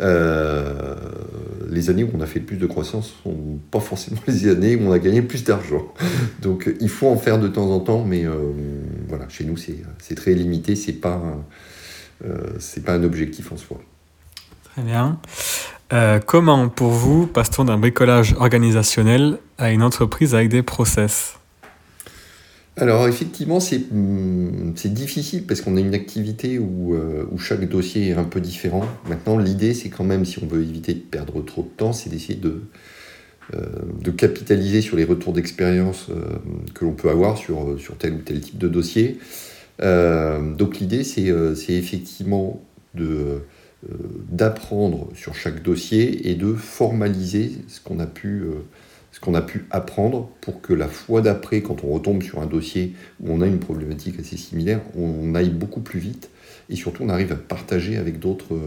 euh, 0.00 0.94
les 1.68 1.90
années 1.90 2.04
où 2.04 2.10
on 2.14 2.20
a 2.20 2.26
fait 2.26 2.38
le 2.38 2.46
plus 2.46 2.56
de 2.56 2.66
croissance 2.66 3.14
sont 3.22 3.58
pas 3.70 3.80
forcément 3.80 4.20
les 4.26 4.48
années 4.48 4.76
où 4.76 4.88
on 4.88 4.92
a 4.92 4.98
gagné 4.98 5.20
le 5.20 5.26
plus 5.26 5.44
d'argent. 5.44 5.92
Donc 6.40 6.70
il 6.80 6.88
faut 6.88 7.08
en 7.08 7.16
faire 7.16 7.38
de 7.38 7.48
temps 7.48 7.70
en 7.70 7.80
temps, 7.80 8.04
mais 8.04 8.24
euh, 8.24 8.52
voilà, 9.08 9.28
chez 9.28 9.44
nous 9.44 9.56
c'est 9.56 10.14
très 10.14 10.34
limité, 10.34 10.76
c'est 10.76 10.92
pas, 10.92 11.20
c'est 12.58 12.84
pas 12.84 12.94
un 12.94 13.04
objectif 13.04 13.52
en 13.52 13.56
soi. 13.56 13.80
Très 14.72 14.82
bien. 14.82 15.18
comment, 16.26 16.68
pour 16.68 16.90
vous, 16.90 17.26
passe-t-on 17.26 17.64
d'un 17.64 17.78
bricolage 17.78 18.34
organisationnel 18.38 19.38
à 19.58 19.70
une 19.70 19.82
entreprise 19.82 20.34
avec 20.34 20.48
des 20.48 20.62
process? 20.62 21.36
Alors 22.76 23.06
effectivement, 23.06 23.58
hum, 23.92 24.72
c'est 24.76 24.94
difficile 24.94 25.44
parce 25.46 25.60
qu'on 25.60 25.76
a 25.76 25.80
une 25.80 25.94
activité 25.94 26.58
où, 26.58 26.96
où, 27.30 27.38
chaque 27.38 27.68
dossier 27.68 28.08
est 28.08 28.14
un 28.14 28.24
peu 28.24 28.40
différent. 28.40 28.84
Maintenant, 29.08 29.36
l'idée, 29.36 29.74
c'est 29.74 29.90
quand 29.90 30.04
même, 30.04 30.24
si 30.24 30.42
on 30.42 30.46
veut 30.46 30.62
éviter 30.62 30.94
de 30.94 31.00
perdre 31.00 31.42
trop 31.44 31.62
de 31.62 31.68
temps, 31.68 31.92
c'est 31.92 32.08
d'essayer 32.08 32.38
de, 32.38 32.62
euh, 33.54 34.12
capitaliser 34.16 34.82
sur 34.82 34.96
les 34.96 35.04
retours 35.04 35.32
d'expérience 35.32 36.06
euh, 36.10 36.38
que 36.74 36.84
l'on 36.84 36.92
peut 36.92 37.10
avoir 37.10 37.36
sur, 37.36 37.78
sur 37.78 37.96
tel 37.96 38.14
ou 38.14 38.18
tel 38.18 38.40
type 38.40 38.58
de 38.58 38.68
dossier. 38.68 39.18
Euh, 39.82 40.54
donc 40.54 40.78
l'idée, 40.78 41.02
c'est 41.02 41.24
effectivement 41.70 42.62
d'apprendre 44.30 45.08
sur 45.14 45.34
chaque 45.34 45.62
dossier 45.62 46.30
et 46.30 46.34
de 46.34 46.54
formaliser 46.54 47.52
ce 47.68 47.80
qu'on 47.80 47.98
a 47.98 48.06
pu 48.06 48.44
ce 49.12 49.20
qu'on 49.20 49.34
a 49.34 49.42
pu 49.42 49.66
apprendre 49.70 50.30
pour 50.40 50.60
que 50.60 50.72
la 50.72 50.88
fois 50.88 51.20
d'après, 51.20 51.62
quand 51.62 51.84
on 51.84 51.88
retombe 51.88 52.22
sur 52.22 52.40
un 52.40 52.46
dossier 52.46 52.94
où 53.20 53.30
on 53.30 53.40
a 53.40 53.46
une 53.46 53.60
problématique 53.60 54.18
assez 54.18 54.36
similaire, 54.36 54.80
on 54.96 55.34
aille 55.34 55.50
beaucoup 55.50 55.80
plus 55.80 56.00
vite 56.00 56.30
et 56.68 56.76
surtout 56.76 57.04
on 57.04 57.08
arrive 57.08 57.30
à 57.32 57.36
partager 57.36 57.96
avec 57.96 58.18
d'autres 58.18 58.58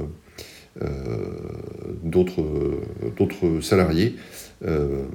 d'autres 2.03 3.61
salariés 3.61 4.15
euh, 4.63 5.05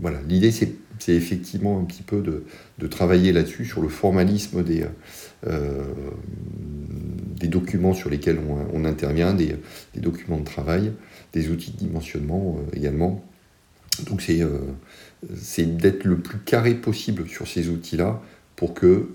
voilà, 0.00 0.18
l'idée 0.28 0.50
c'est 0.50 0.72
effectivement 1.08 1.80
un 1.80 1.84
petit 1.84 2.02
peu 2.02 2.22
de, 2.22 2.86
travailler 2.86 3.32
là-dessus, 3.32 3.64
sur 3.64 3.82
le 3.82 3.88
formalisme 3.88 4.62
des, 4.62 4.84
euh, 5.46 5.84
documents 7.42 7.94
sur 7.94 8.10
lesquels 8.10 8.38
on, 8.72 8.84
intervient, 8.84 9.34
des, 9.34 9.56
documents 9.96 10.38
de 10.38 10.44
travail, 10.44 10.92
des 11.32 11.50
outils 11.50 11.72
de 11.72 11.76
dimensionnement 11.76 12.58
euh, 12.58 12.76
également. 12.76 13.24
Donc 14.06 14.22
c'est 14.22 15.76
d'être 15.76 16.04
le 16.04 16.18
plus 16.18 16.38
carré 16.38 16.74
possible 16.74 17.28
sur 17.28 17.46
ces 17.46 17.68
outils-là 17.68 18.20
pour 18.56 18.74
que 18.74 19.08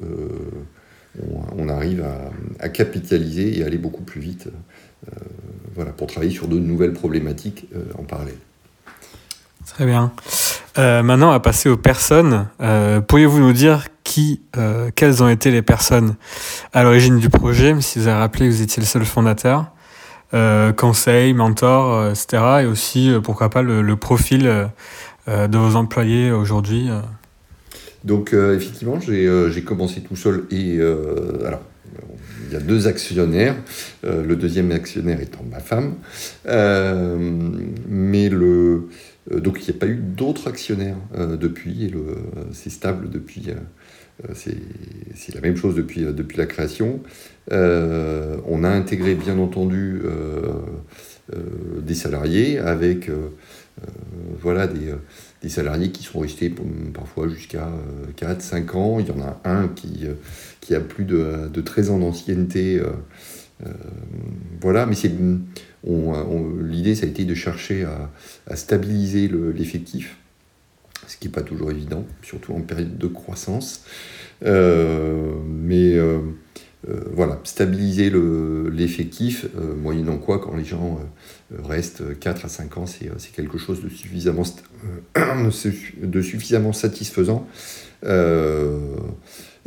on, 1.58 1.70
arrive 1.70 2.04
à, 2.04 2.32
à, 2.60 2.70
capitaliser 2.70 3.58
et 3.58 3.64
aller 3.64 3.78
beaucoup 3.78 4.04
plus 4.04 4.20
vite 4.20 4.50
voilà, 5.76 5.92
pour 5.92 6.08
travailler 6.08 6.32
sur 6.32 6.48
de 6.48 6.60
nouvelles 6.60 6.94
problématiques 6.94 7.68
en 7.98 8.04
parallèle. 8.04 8.38
Très 9.66 9.86
bien. 9.86 10.12
Euh, 10.78 11.04
maintenant, 11.04 11.30
on 11.30 11.32
va 11.32 11.40
passer 11.40 11.70
aux 11.70 11.78
personnes. 11.78 12.48
Euh, 12.62 13.02
pourriez-vous 13.02 13.40
nous 13.40 13.54
dire 13.54 13.88
qui, 14.04 14.42
euh, 14.58 14.92
quelles 14.94 15.24
ont 15.24 15.30
été 15.30 15.50
les 15.52 15.62
personnes 15.62 16.16
à 16.74 16.84
l'origine 16.84 17.18
du 17.18 17.30
projet, 17.30 17.76
si 17.82 18.00
vous 18.00 18.08
avez 18.08 18.20
rappelé 18.20 18.50
vous 18.50 18.62
étiez 18.62 18.82
le 18.82 18.88
seul 18.88 19.06
fondateur? 19.06 19.72
Conseil, 20.78 21.34
mentor, 21.34 22.10
etc. 22.10 22.44
Et 22.64 22.66
aussi, 22.66 23.12
pourquoi 23.24 23.50
pas, 23.50 23.62
le, 23.62 23.96
profil 23.96 24.44
de 25.28 25.58
vos 25.58 25.76
employés 25.76 26.32
aujourd'hui 26.32 26.90
Donc, 28.04 28.34
effectivement, 28.34 29.00
j'ai 29.00 29.64
commencé 29.64 30.02
tout 30.02 30.16
seul. 30.16 30.46
Et 30.52 30.80
alors, 31.46 31.62
il 32.48 32.54
y 32.54 32.56
a 32.56 32.60
deux 32.60 32.88
actionnaires, 32.88 33.56
le 34.04 34.36
deuxième 34.36 34.72
actionnaire 34.72 35.22
étant 35.22 35.44
ma 35.50 35.60
femme. 35.60 35.96
mais 36.46 38.30
le, 38.30 38.90
euh, 39.32 39.40
donc 39.40 39.60
il 39.60 39.70
n'y 39.70 39.76
a 39.76 39.80
pas 39.80 39.88
eu 39.88 39.96
d'autres 39.96 40.48
actionnaires 40.48 40.98
euh, 41.16 41.38
depuis, 41.38 41.86
et 41.86 41.94
c'est 42.52 42.70
stable 42.70 43.10
depuis, 43.10 43.46
euh, 43.50 43.56
c'est 44.34 45.36
la 45.36 45.42
même 45.42 45.58
chose 45.58 45.76
depuis, 45.76 46.02
depuis 46.02 46.38
la 46.38 46.46
création. 46.46 47.02
on 47.52 48.64
a 48.64 48.70
intégré 48.70 49.16
bien 49.16 49.38
entendu 49.38 50.02
des 51.82 51.96
salariés 51.96 52.60
avec 52.60 53.10
voilà, 54.40 54.68
des, 54.68 54.94
des, 55.42 55.50
salariés 55.50 55.92
qui 55.92 56.04
sont 56.04 56.20
restés 56.20 56.54
parfois 56.94 57.28
jusqu'à 57.28 57.70
4-5 58.18 58.72
ans. 58.72 59.00
Il 59.00 59.08
y 59.08 59.12
en 59.12 59.22
a 59.22 59.42
un 59.44 59.68
qui, 59.68 60.06
qui 60.62 60.76
a 60.76 60.80
plus 60.80 61.04
de, 61.04 61.50
de 61.52 61.62
13 61.62 61.90
ans 61.90 62.00
d'ancienneté. 62.00 62.82
voilà, 64.62 64.86
mais 64.86 64.96
l'idée, 66.62 66.96
ça 66.96 67.06
a 67.06 67.10
été 67.10 67.26
de 67.26 67.36
chercher 67.36 67.86
à, 68.50 68.56
stabiliser 68.56 69.30
l'effectif, 69.54 70.18
ce 71.08 71.18
qui 71.18 71.28
n'est 71.28 71.34
pas 71.34 71.42
toujours 71.42 71.72
évident, 71.72 72.06
surtout 72.22 72.54
en 72.54 72.62
période 72.62 72.98
de 72.98 73.08
croissance. 73.08 73.84
Euh, 74.44 75.34
mais 75.48 75.96
euh, 75.96 76.20
euh, 76.90 77.00
voilà, 77.14 77.40
stabiliser 77.44 78.12
l'effectif, 78.72 79.48
moyennant 79.82 80.18
quoi, 80.18 80.40
quand 80.40 80.56
les 80.56 80.66
gens 80.66 81.00
restent 81.64 82.20
4 82.20 82.46
à 82.46 82.50
5 82.50 82.78
ans, 82.78 82.86
c'est 82.86 83.32
quelque 83.34 83.58
chose 83.58 83.84
de 83.84 83.90
suffisamment, 83.90 84.44
de 85.16 86.22
suffisamment 86.22 86.74
satisfaisant 86.74 87.48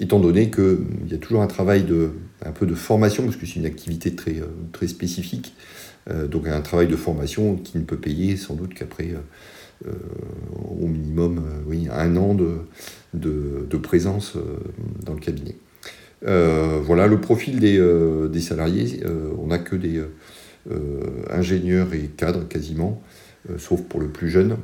étant 0.00 0.20
donné 0.20 0.48
qu'il 0.48 1.08
y 1.10 1.14
a 1.14 1.18
toujours 1.18 1.42
un 1.42 1.48
travail 1.48 1.82
de, 1.82 2.10
un 2.46 2.52
peu 2.52 2.66
de 2.66 2.74
formation, 2.76 3.24
parce 3.24 3.36
que 3.36 3.46
c'est 3.46 3.56
une 3.56 3.66
activité 3.66 4.14
très, 4.14 4.36
très 4.70 4.86
spécifique, 4.86 5.56
donc 6.30 6.46
un 6.46 6.60
travail 6.60 6.86
de 6.86 6.94
formation 6.94 7.56
qui 7.56 7.78
ne 7.78 7.82
peut 7.82 7.96
payer 7.96 8.36
sans 8.36 8.54
doute 8.54 8.74
qu'après 8.74 9.08
au 9.84 10.86
minimum 10.86 11.42
oui, 11.66 11.88
un 11.90 12.16
an 12.16 12.34
de, 12.34 13.76
présence 13.76 14.36
dans 15.04 15.14
le 15.14 15.20
cabinet. 15.20 15.56
voilà 16.22 17.06
le 17.06 17.20
profil 17.20 17.60
des, 17.60 18.40
salariés. 18.40 19.00
on 19.38 19.48
n'a 19.48 19.58
que 19.58 19.76
des 19.76 20.02
ingénieurs 21.30 21.94
et 21.94 22.08
cadres 22.16 22.46
quasiment, 22.48 23.02
sauf 23.56 23.82
pour 23.82 24.00
le 24.00 24.08
plus 24.08 24.30
jeune. 24.30 24.56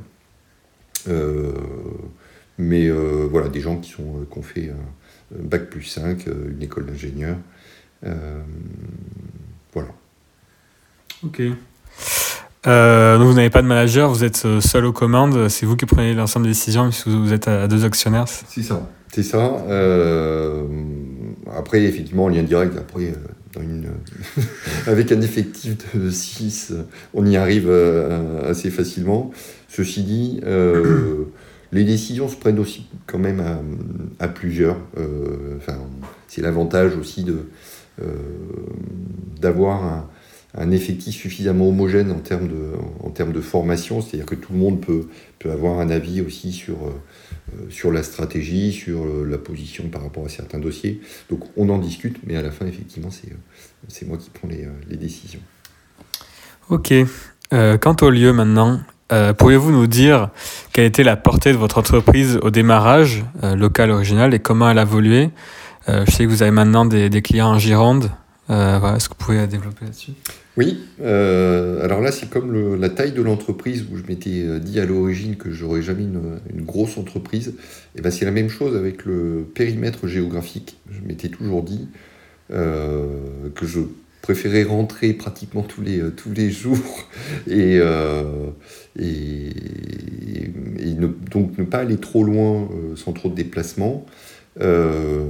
mais 2.57 2.89
voilà, 2.89 3.47
des 3.49 3.61
gens 3.61 3.77
qui, 3.77 3.91
sont, 3.91 4.25
ont 4.35 4.41
fait 4.41 4.71
bac 5.31 5.69
plus 5.69 5.83
5, 5.83 6.27
une 6.27 6.61
école 6.61 6.87
d'ingénieur. 6.87 7.37
voilà. 9.73 9.89
Ok. 11.23 11.41
Euh, 12.67 13.17
donc 13.17 13.27
vous 13.27 13.33
n'avez 13.33 13.49
pas 13.49 13.61
de 13.61 13.67
manager, 13.67 14.09
vous 14.09 14.23
êtes 14.23 14.43
euh, 14.45 14.59
seul 14.59 14.85
aux 14.85 14.91
commandes, 14.91 15.49
c'est 15.49 15.65
vous 15.65 15.75
qui 15.75 15.85
prenez 15.85 16.13
l'ensemble 16.13 16.45
des 16.45 16.51
décisions 16.51 16.89
puisque 16.89 17.07
vous 17.07 17.31
êtes 17.31 17.47
à 17.47 17.67
deux 17.67 17.85
actionnaires 17.85 18.25
C'est 18.27 18.63
ça? 18.63 18.89
C'est 19.11 19.23
ça. 19.23 19.63
Euh, 19.69 20.63
après, 21.55 21.83
effectivement, 21.83 22.25
en 22.25 22.29
lien 22.29 22.43
direct, 22.43 22.75
après, 22.77 23.13
avec 24.87 25.11
un 25.13 25.21
effectif 25.21 25.77
de 25.93 26.09
6, 26.09 26.73
on 27.13 27.25
y 27.25 27.37
arrive 27.37 27.71
assez 28.45 28.69
facilement. 28.69 29.31
Ceci 29.69 30.03
dit, 30.03 30.41
les 31.71 31.83
décisions 31.85 32.27
se 32.27 32.35
prennent 32.35 32.59
aussi 32.59 32.87
quand 33.07 33.19
même 33.19 33.41
à, 34.19 34.27
plusieurs. 34.27 34.77
Enfin, 35.57 35.77
c'est 36.27 36.41
l'avantage 36.41 36.97
aussi 36.97 37.23
de 37.23 37.45
d'avoir 39.39 39.83
un 39.85 40.05
un 40.57 40.71
effectif 40.71 41.15
suffisamment 41.15 41.67
homogène 41.67 42.11
en 42.11 42.19
termes 42.19 42.47
de, 42.47 42.71
en 43.03 43.09
termes 43.09 43.33
de 43.33 43.41
formation, 43.41 44.01
c'est-à-dire 44.01 44.25
que 44.25 44.35
tout 44.35 44.53
le 44.53 44.59
monde 44.59 44.79
peut, 44.79 45.09
peut 45.39 45.51
avoir 45.51 45.79
un 45.79 45.89
avis 45.89 46.21
aussi 46.21 46.53
sur, 46.53 46.75
euh, 46.75 47.69
sur 47.69 47.91
la 47.91 48.03
stratégie, 48.03 48.71
sur 48.71 49.03
euh, 49.03 49.27
la 49.29 49.37
position 49.37 49.89
par 49.89 50.01
rapport 50.01 50.25
à 50.25 50.29
certains 50.29 50.59
dossiers. 50.59 51.01
Donc 51.29 51.41
on 51.57 51.67
en 51.69 51.77
discute, 51.77 52.19
mais 52.25 52.37
à 52.37 52.41
la 52.41 52.51
fin, 52.51 52.65
effectivement, 52.65 53.11
c'est, 53.11 53.31
euh, 53.31 53.37
c'est 53.89 54.07
moi 54.07 54.17
qui 54.17 54.29
prends 54.29 54.47
les, 54.47 54.67
les 54.89 54.97
décisions. 54.97 55.41
Ok. 56.69 56.93
quant 57.51 57.95
au 58.01 58.09
lieu 58.09 58.33
maintenant, 58.33 58.79
pourriez-vous 59.37 59.71
nous 59.71 59.87
dire 59.87 60.29
quelle 60.73 60.85
était 60.85 61.03
la 61.03 61.15
portée 61.15 61.51
de 61.51 61.57
votre 61.57 61.77
entreprise 61.77 62.39
au 62.41 62.49
démarrage, 62.49 63.23
local 63.43 63.91
original, 63.91 64.33
et 64.33 64.39
comment 64.39 64.67
elle 64.67 64.79
a 64.79 64.81
évolué? 64.81 65.29
Je 65.87 66.09
sais 66.09 66.25
que 66.25 66.29
vous 66.29 66.41
avez 66.41 66.49
maintenant 66.51 66.85
des, 66.85 67.11
des 67.11 67.21
clients 67.21 67.49
en 67.49 67.59
Gironde. 67.59 68.09
Est-ce 68.49 69.09
que 69.09 69.13
vous 69.13 69.25
pouvez 69.25 69.45
développer 69.45 69.85
là-dessus? 69.85 70.13
Oui, 70.57 70.79
euh, 71.01 71.83
alors 71.83 71.99
là 71.99 72.11
c'est 72.13 72.29
comme 72.29 72.79
la 72.79 72.89
taille 72.89 73.11
de 73.11 73.21
l'entreprise 73.21 73.85
où 73.91 73.97
je 73.97 74.03
m'étais 74.03 74.43
euh, 74.43 74.59
dit 74.59 74.79
à 74.79 74.85
l'origine 74.85 75.35
que 75.35 75.51
j'aurais 75.51 75.81
jamais 75.81 76.03
une, 76.03 76.61
grosse 76.61 76.97
entreprise, 76.97 77.55
et 77.95 78.01
ben 78.01 78.09
c'est 78.09 78.25
la 78.25 78.31
même 78.31 78.49
chose 78.49 78.75
avec 78.75 79.05
le 79.05 79.45
périmètre 79.53 80.07
géographique. 80.07 80.77
Je 80.89 81.01
m'étais 81.05 81.27
toujours 81.27 81.61
dit 81.61 81.87
euh, 82.51 83.05
que 83.53 83.65
je 83.65 83.81
préférais 84.21 84.63
rentrer 84.63 85.13
pratiquement 85.13 85.61
tous 85.61 85.81
les, 85.81 86.01
tous 86.15 86.31
les 86.31 86.49
jours 86.49 87.09
et, 87.49 87.79
et, 88.97 89.61
donc 91.29 91.57
ne 91.57 91.65
pas 91.65 91.79
aller 91.79 91.97
trop 91.97 92.23
loin 92.23 92.69
sans 92.95 93.11
trop 93.11 93.29
de 93.29 93.35
déplacements. 93.35 94.05
Euh, 94.61 95.25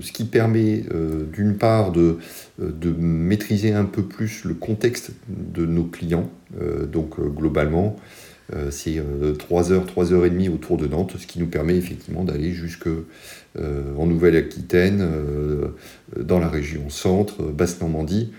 ce 0.00 0.10
qui 0.10 0.24
permet 0.24 0.82
euh, 0.92 1.24
d'une 1.32 1.56
part 1.56 1.92
de, 1.92 2.18
de, 2.58 2.90
maîtriser 2.90 3.72
un 3.72 3.84
peu 3.84 4.02
plus 4.02 4.44
le 4.44 4.54
contexte 4.54 5.12
de 5.28 5.64
nos 5.64 5.84
clients, 5.84 6.28
euh, 6.60 6.86
donc 6.86 7.20
globalement 7.20 7.96
c'est 8.68 9.02
3 9.38 9.72
heures, 9.72 9.86
3 9.86 10.12
heures 10.12 10.26
et 10.26 10.30
demie 10.30 10.50
autour 10.50 10.76
de 10.76 10.86
Nantes, 10.86 11.14
ce 11.16 11.26
qui 11.26 11.38
nous 11.38 11.46
permet 11.46 11.74
effectivement 11.74 12.22
d'aller 12.22 12.50
jusque 12.50 12.88
en 13.58 14.06
Nouvelle-Aquitaine, 14.06 15.06
dans 16.16 16.38
la 16.38 16.48
région 16.48 16.88
centre, 16.88 17.42
Basse-Normandie, 17.42 18.32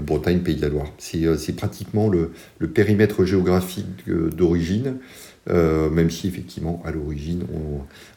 Bretagne, 0.00 0.40
Pays 0.40 0.56
de 0.56 0.62
la 0.62 0.68
Loire. 0.68 0.92
C'est 0.98 1.56
pratiquement 1.56 2.08
le, 2.08 2.30
périmètre 2.68 3.24
géographique 3.24 4.08
d'origine. 4.08 4.98
Euh, 5.50 5.88
même 5.88 6.10
si 6.10 6.28
effectivement 6.28 6.82
à 6.84 6.90
l'origine 6.90 7.44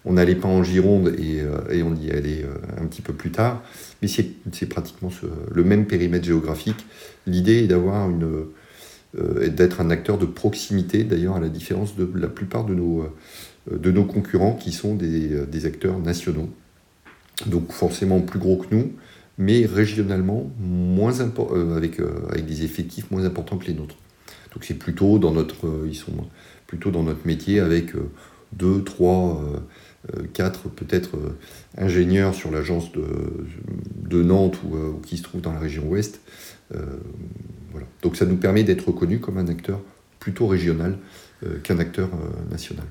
on 0.04 0.14
n'allait 0.14 0.36
pas 0.36 0.50
en 0.50 0.64
Gironde 0.64 1.16
et, 1.18 1.40
euh, 1.40 1.84
on 1.86 1.96
y 1.96 2.12
allait 2.12 2.44
euh, 2.44 2.82
un 2.82 2.86
petit 2.88 3.02
peu 3.02 3.14
plus 3.14 3.32
tard, 3.32 3.64
mais 4.02 4.10
c'est 4.10 4.66
pratiquement 4.68 5.10
le 5.50 5.64
même 5.64 5.86
périmètre 5.86 6.26
géographique. 6.26 6.86
L'idée 7.28 7.64
est 7.64 7.68
d'avoir 7.68 8.10
une 8.10 8.48
d'être 9.14 9.82
un 9.82 9.90
acteur 9.90 10.18
de 10.18 10.26
proximité, 10.26 11.04
d'ailleurs 11.04 11.36
à 11.36 11.42
la 11.42 11.50
différence 11.50 11.98
de 11.98 12.10
la 12.16 12.30
plupart 12.30 12.64
de 12.64 12.74
nos, 12.74 13.06
de 13.70 13.92
nos 13.92 14.06
concurrents 14.06 14.54
qui 14.54 14.72
sont 14.72 14.96
des, 14.96 15.46
des 15.46 15.66
acteurs 15.66 16.00
nationaux, 16.00 16.50
donc 17.46 17.72
forcément 17.72 18.22
plus 18.22 18.40
gros 18.40 18.58
que 18.58 18.74
nous, 18.74 18.92
mais 19.38 19.66
régionalement 19.66 20.50
moins 20.60 21.20
avec, 21.20 22.00
avec 22.30 22.46
des 22.46 22.64
effectifs 22.64 23.12
moins 23.12 23.26
importants 23.26 23.58
que 23.58 23.68
les 23.68 23.74
nôtres. 23.74 23.98
Donc 24.54 24.66
c'est 24.66 24.74
plutôt 24.74 25.20
dans 25.20 25.32
notre, 25.32 25.86
ils 25.88 25.96
sont 25.96 26.14
plutôt 26.72 26.90
dans 26.90 27.04
notre 27.04 27.28
métier 27.28 27.60
avec 27.60 27.96
euh, 27.96 28.10
deux, 28.54 28.82
trois, 28.84 29.44
euh, 29.44 29.60
euh, 30.16 30.24
quatre 30.34 30.70
peut-être 30.70 31.18
ingénieurs 31.78 32.34
sur 32.34 32.50
l'agence 32.50 32.94
de, 32.94 33.04
de, 33.96 34.24
Nantes 34.24 34.58
ou, 34.64 35.00
qui 35.06 35.18
se 35.18 35.24
trouve 35.24 35.42
dans 35.42 35.52
la 35.52 35.60
région 35.60 35.84
ouest. 35.90 36.22
voilà. 36.70 37.88
Donc 38.02 38.16
ça 38.16 38.26
nous 38.26 38.38
permet 38.38 38.64
d'être 38.64 38.88
reconnus 38.88 39.20
comme 39.22 39.38
un 39.38 39.48
acteur 39.48 39.82
plutôt 40.20 40.48
régional 40.48 40.98
qu'un 41.64 41.80
acteur 41.80 42.10
national. 42.50 42.86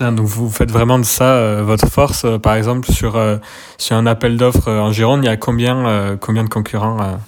Donc 0.00 0.26
vous 0.26 0.50
faites 0.50 0.70
vraiment 0.70 0.98
de 0.98 1.04
ça 1.04 1.62
votre 1.62 1.88
force. 1.88 2.26
par 2.42 2.54
exemple, 2.54 2.90
sur, 2.90 3.20
sur 3.78 3.96
un 3.96 4.06
appel 4.06 4.36
d'offres 4.36 4.70
en 4.70 4.92
Gironde, 4.92 5.24
il 5.24 5.26
y 5.26 5.30
a 5.30 5.36
combien, 5.36 6.16
combien 6.20 6.44
de 6.44 6.48
concurrents 6.48 7.18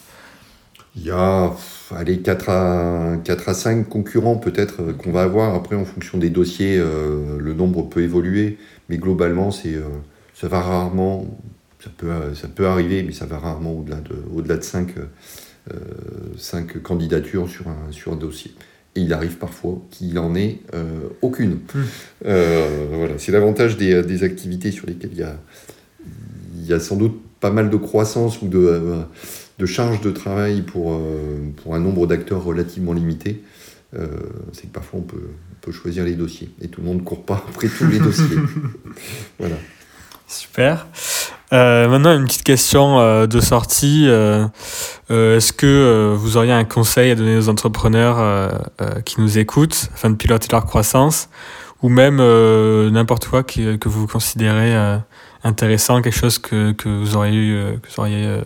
Il 0.97 1.05
y 1.05 1.11
a 1.11 1.53
allez, 1.97 2.21
4 2.21 2.49
à, 2.49 3.17
4 3.25 3.49
à 3.49 3.55
5 3.55 3.89
concurrents 3.89 4.37
peut-être 4.37 4.83
euh, 4.83 4.93
qu'on 4.93 5.13
va 5.13 5.23
avoir. 5.23 5.55
Après, 5.55 5.77
en 5.77 5.85
fonction 5.85 6.19
des 6.19 6.31
dossiers, 6.31 6.79
euh, 6.79 7.39
le 7.39 7.55
nombre 7.55 7.89
peut 7.89 8.03
évoluer. 8.03 8.59
Mais 8.89 8.99
globalement, 8.99 9.51
c'est, 9.51 9.75
euh, 9.75 9.89
ça 10.35 10.49
va 10.49 10.61
rarement, 10.61 11.27
ça 11.83 11.91
peut, 11.97 12.35
ça 12.35 12.49
peut 12.49 12.67
arriver, 12.67 13.03
mais 13.03 13.13
ça 13.13 13.27
va 13.27 13.39
rarement 13.39 13.73
au-delà 13.73 13.97
de, 13.97 14.17
au-delà 14.35 14.57
de 14.57 14.63
5, 14.63 14.95
5 16.37 16.83
candidatures 16.83 17.49
sur 17.49 17.69
un, 17.69 17.93
sur 17.93 18.13
un 18.13 18.17
dossier. 18.17 18.53
Et 18.97 19.03
il 19.03 19.13
arrive 19.13 19.37
parfois 19.37 19.81
qu'il 19.91 20.15
n'en 20.15 20.35
ait 20.35 20.59
aucune. 21.23 21.61
Hmm. 21.75 21.85
voilà. 22.25 23.15
C'est 23.19 23.31
l'avantage 23.31 23.77
des, 23.77 24.03
des, 24.03 24.25
activités 24.25 24.73
sur 24.73 24.87
lesquelles 24.87 25.13
il 25.13 25.19
y 25.19 25.23
a, 25.23 25.39
il 26.57 26.67
y 26.67 26.73
a 26.73 26.81
sans 26.81 26.97
doute 26.97 27.21
pas 27.39 27.51
mal 27.53 27.71
de 27.71 27.77
croissance 27.77 28.43
ou 28.43 28.49
de 28.49 29.05
de 29.61 29.67
charge 29.67 30.01
de 30.01 30.11
travail 30.11 30.63
pour, 30.63 30.95
euh, 30.95 31.53
pour 31.63 31.75
un 31.75 31.81
nombre 31.81 32.07
d'acteurs 32.07 32.43
relativement 32.43 32.95
limité, 32.95 33.45
euh, 33.95 34.07
c'est 34.53 34.63
que 34.63 34.73
parfois 34.73 35.01
on 35.01 35.03
peut, 35.03 35.29
peut, 35.61 35.71
choisir 35.71 36.05
les 36.05 36.15
dossiers 36.15 36.51
et 36.63 36.69
tout 36.69 36.81
le 36.81 36.87
monde 36.87 36.99
ne 36.99 37.03
court 37.03 37.25
pas 37.25 37.45
après 37.49 37.69
tous 37.69 37.87
les 37.87 37.99
dossiers. 37.99 38.39
voilà. 39.39 39.57
Super. 40.27 40.87
Euh, 41.53 41.89
maintenant, 41.89 42.17
une 42.17 42.27
petite 42.27 42.45
question 42.45 43.27
de 43.27 43.41
sortie. 43.41 44.07
Est-ce 44.07 45.53
que 45.53 46.15
vous 46.17 46.37
auriez 46.37 46.53
un 46.53 46.65
conseil 46.65 47.11
à 47.11 47.15
donner 47.15 47.37
aux 47.37 47.49
entrepreneurs 47.49 48.53
qui 49.05 49.21
nous 49.21 49.39
écoutent 49.39 49.91
afin 49.95 50.11
de 50.11 50.17
piloter 50.17 50.49
leur 50.53 50.65
croissance 50.65 51.29
ou 51.83 51.89
même 51.89 52.17
n'importe 52.91 53.27
quoi 53.27 53.43
que 53.43 53.89
vous 53.89 54.07
considérez 54.07 54.75
intéressant, 55.43 56.03
quelque 56.03 56.17
chose 56.17 56.39
que, 56.39 56.73
que 56.73 56.89
vous 56.89 57.17
auriez, 57.17 57.79
que 57.83 57.89
vous 57.89 58.01
auriez 58.01 58.43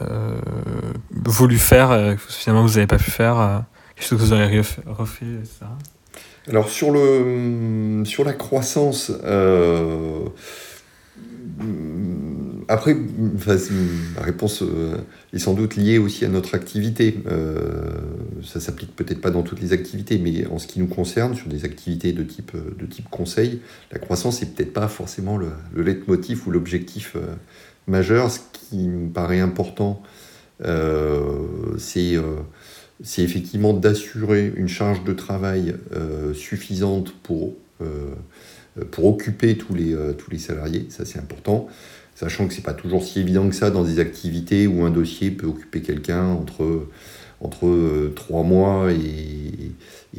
euh, 0.00 0.38
voulu 1.10 1.58
faire, 1.58 1.90
euh, 1.90 2.14
que 2.14 2.20
finalement 2.28 2.62
vous 2.62 2.74
n'avez 2.74 2.86
pas 2.86 2.98
pu 2.98 3.10
faire, 3.10 3.38
euh, 3.38 3.58
quelque 3.96 4.06
chose 4.06 4.18
que 4.18 4.24
vous 4.24 4.32
auriez 4.32 4.62
refait, 4.86 5.26
ça 5.58 5.68
Alors 6.48 6.68
sur, 6.68 6.92
le, 6.92 8.02
sur 8.04 8.24
la 8.24 8.32
croissance, 8.32 9.10
après, 12.68 12.96
la 14.16 14.22
réponse 14.22 14.62
est 15.32 15.38
sans 15.38 15.54
doute 15.54 15.76
liée 15.76 15.98
aussi 15.98 16.24
à 16.24 16.28
notre 16.28 16.54
activité. 16.54 17.16
ça 18.44 18.60
s'applique 18.60 18.94
peut-être 18.94 19.20
pas 19.20 19.30
dans 19.30 19.42
toutes 19.42 19.60
les 19.60 19.72
activités, 19.72 20.18
mais 20.18 20.46
en 20.46 20.58
ce 20.58 20.66
qui 20.66 20.78
nous 20.78 20.86
concerne, 20.86 21.34
sur 21.34 21.48
des 21.48 21.64
activités 21.64 22.12
de 22.12 22.22
type, 22.22 22.52
de 22.54 22.86
type 22.86 23.08
conseil, 23.10 23.60
la 23.92 23.98
croissance 23.98 24.42
n'est 24.42 24.48
peut-être 24.48 24.72
pas 24.72 24.88
forcément 24.88 25.36
le, 25.36 25.48
le 25.74 25.82
leitmotiv 25.82 26.46
ou 26.46 26.50
l'objectif 26.50 27.16
majeur. 27.86 28.30
Ce 28.30 28.40
qui 28.52 28.88
me 28.88 29.08
paraît 29.08 29.40
important, 29.40 30.02
euh, 30.64 31.76
euh, 31.96 32.36
c'est 33.02 33.22
effectivement 33.22 33.72
d'assurer 33.72 34.52
une 34.56 34.68
charge 34.68 35.04
de 35.04 35.12
travail 35.12 35.74
euh, 35.94 36.34
suffisante 36.34 37.14
pour, 37.22 37.54
pour 38.90 39.06
occuper 39.06 39.56
tous 39.56 39.74
les, 39.74 39.96
tous 40.18 40.30
les 40.30 40.38
salariés. 40.38 40.86
Ça, 40.90 41.04
c'est 41.04 41.18
important. 41.18 41.68
Sachant 42.18 42.48
que 42.48 42.52
c'est 42.54 42.64
pas 42.64 42.74
toujours 42.74 43.04
si 43.04 43.20
évident 43.20 43.48
que 43.48 43.54
ça 43.54 43.70
dans 43.70 43.84
des 43.84 44.00
activités 44.00 44.66
où 44.66 44.84
un 44.84 44.90
dossier 44.90 45.30
peut 45.30 45.46
occuper 45.46 45.82
quelqu'un 45.82 46.24
entre 46.24 46.88
entre 47.40 47.66
euh, 47.68 48.12
trois 48.16 48.42
mois 48.42 48.90
et, 48.90 49.70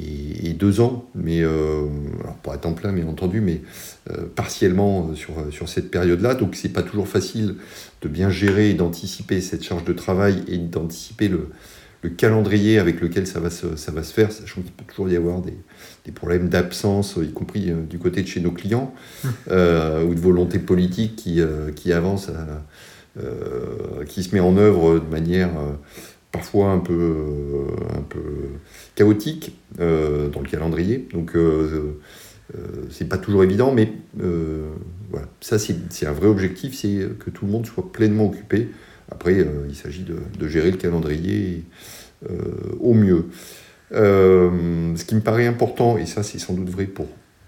et, 0.01 0.53
deux 0.53 0.79
ans, 0.79 1.09
mais 1.13 1.41
euh, 1.41 1.87
alors 2.23 2.35
pas 2.37 2.53
à 2.53 2.57
temps 2.57 2.71
plein, 2.71 2.93
bien 2.93 3.05
entendu, 3.05 3.41
mais 3.41 3.61
euh, 4.09 4.23
partiellement 4.33 5.13
sur, 5.15 5.33
sur 5.51 5.67
cette 5.67 5.91
période-là. 5.91 6.35
Donc 6.35 6.55
c'est 6.55 6.69
pas 6.69 6.83
toujours 6.83 7.09
facile 7.09 7.55
de 8.01 8.07
bien 8.07 8.29
gérer 8.29 8.69
et 8.69 8.73
d'anticiper 8.73 9.41
cette 9.41 9.63
charge 9.63 9.83
de 9.83 9.91
travail 9.91 10.43
et 10.47 10.57
d'anticiper 10.57 11.27
le, 11.27 11.49
le, 12.01 12.09
calendrier 12.09 12.79
avec 12.79 13.01
lequel 13.01 13.27
ça 13.27 13.39
va 13.39 13.49
se, 13.49 13.75
ça 13.75 13.91
va 13.91 14.03
se 14.03 14.13
faire, 14.13 14.31
sachant 14.31 14.61
qu'il 14.61 14.71
peut 14.71 14.85
toujours 14.87 15.09
y 15.09 15.15
avoir 15.15 15.41
des, 15.41 15.57
des 16.05 16.11
problèmes 16.11 16.49
d'absence, 16.49 17.17
y 17.21 17.31
compris 17.31 17.71
du 17.89 17.99
côté 17.99 18.21
de 18.21 18.27
chez 18.27 18.41
nos 18.41 18.51
clients, 18.51 18.93
mmh. 19.23 19.29
ou 20.07 20.15
de 20.15 20.19
volonté 20.19 20.59
politique 20.59 21.15
qui, 21.15 21.41
qui 21.75 21.93
avance, 21.93 22.29
qui 24.07 24.23
se 24.23 24.33
met 24.33 24.39
en 24.39 24.57
œuvre 24.57 24.99
de 24.99 25.11
manière 25.11 25.51
parfois 26.31 26.71
un 26.71 26.79
peu, 26.79 26.93
euh, 26.93 27.97
un 27.97 28.01
peu 28.01 28.21
chaotique 28.95 29.57
euh, 29.79 30.29
dans 30.29 30.41
le 30.41 30.47
calendrier. 30.47 31.07
Donc, 31.13 31.35
euh, 31.35 31.99
c'est 32.89 33.07
pas 33.07 33.17
toujours 33.17 33.43
évident, 33.43 33.71
mais 33.71 33.91
voilà. 35.11 35.27
Ça, 35.39 35.59
c'est 35.59 36.07
un 36.07 36.11
vrai 36.11 36.27
objectif, 36.27 36.75
c'est 36.75 37.07
que 37.19 37.29
tout 37.29 37.45
le 37.45 37.51
monde 37.51 37.67
soit 37.67 37.91
pleinement 37.91 38.25
occupé. 38.25 38.69
Après, 39.11 39.45
il 39.67 39.75
s'agit 39.75 40.03
de, 40.03 40.47
gérer 40.47 40.71
le 40.71 40.77
calendrier 40.77 41.63
au 42.79 42.93
mieux. 42.93 43.25
ce 43.91 45.03
qui 45.03 45.15
me 45.15 45.21
paraît 45.21 45.47
important, 45.47 45.97
et 45.97 46.05
ça 46.05 46.23
c'est 46.23 46.39
sans 46.39 46.53
doute 46.53 46.69
vrai 46.69 46.85
pour 46.85 47.07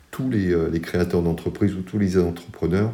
tous 0.10 0.30
les, 0.30 0.82
créateurs 0.82 1.22
d'entreprises 1.22 1.76
ou 1.76 1.82
tous 1.82 2.00
les 2.00 2.18
entrepreneurs, 2.18 2.92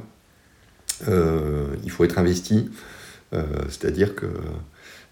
il 1.08 1.90
faut 1.90 2.04
être 2.04 2.20
investi. 2.20 2.70
C'est-à-dire 3.70 4.16
que 4.16 4.28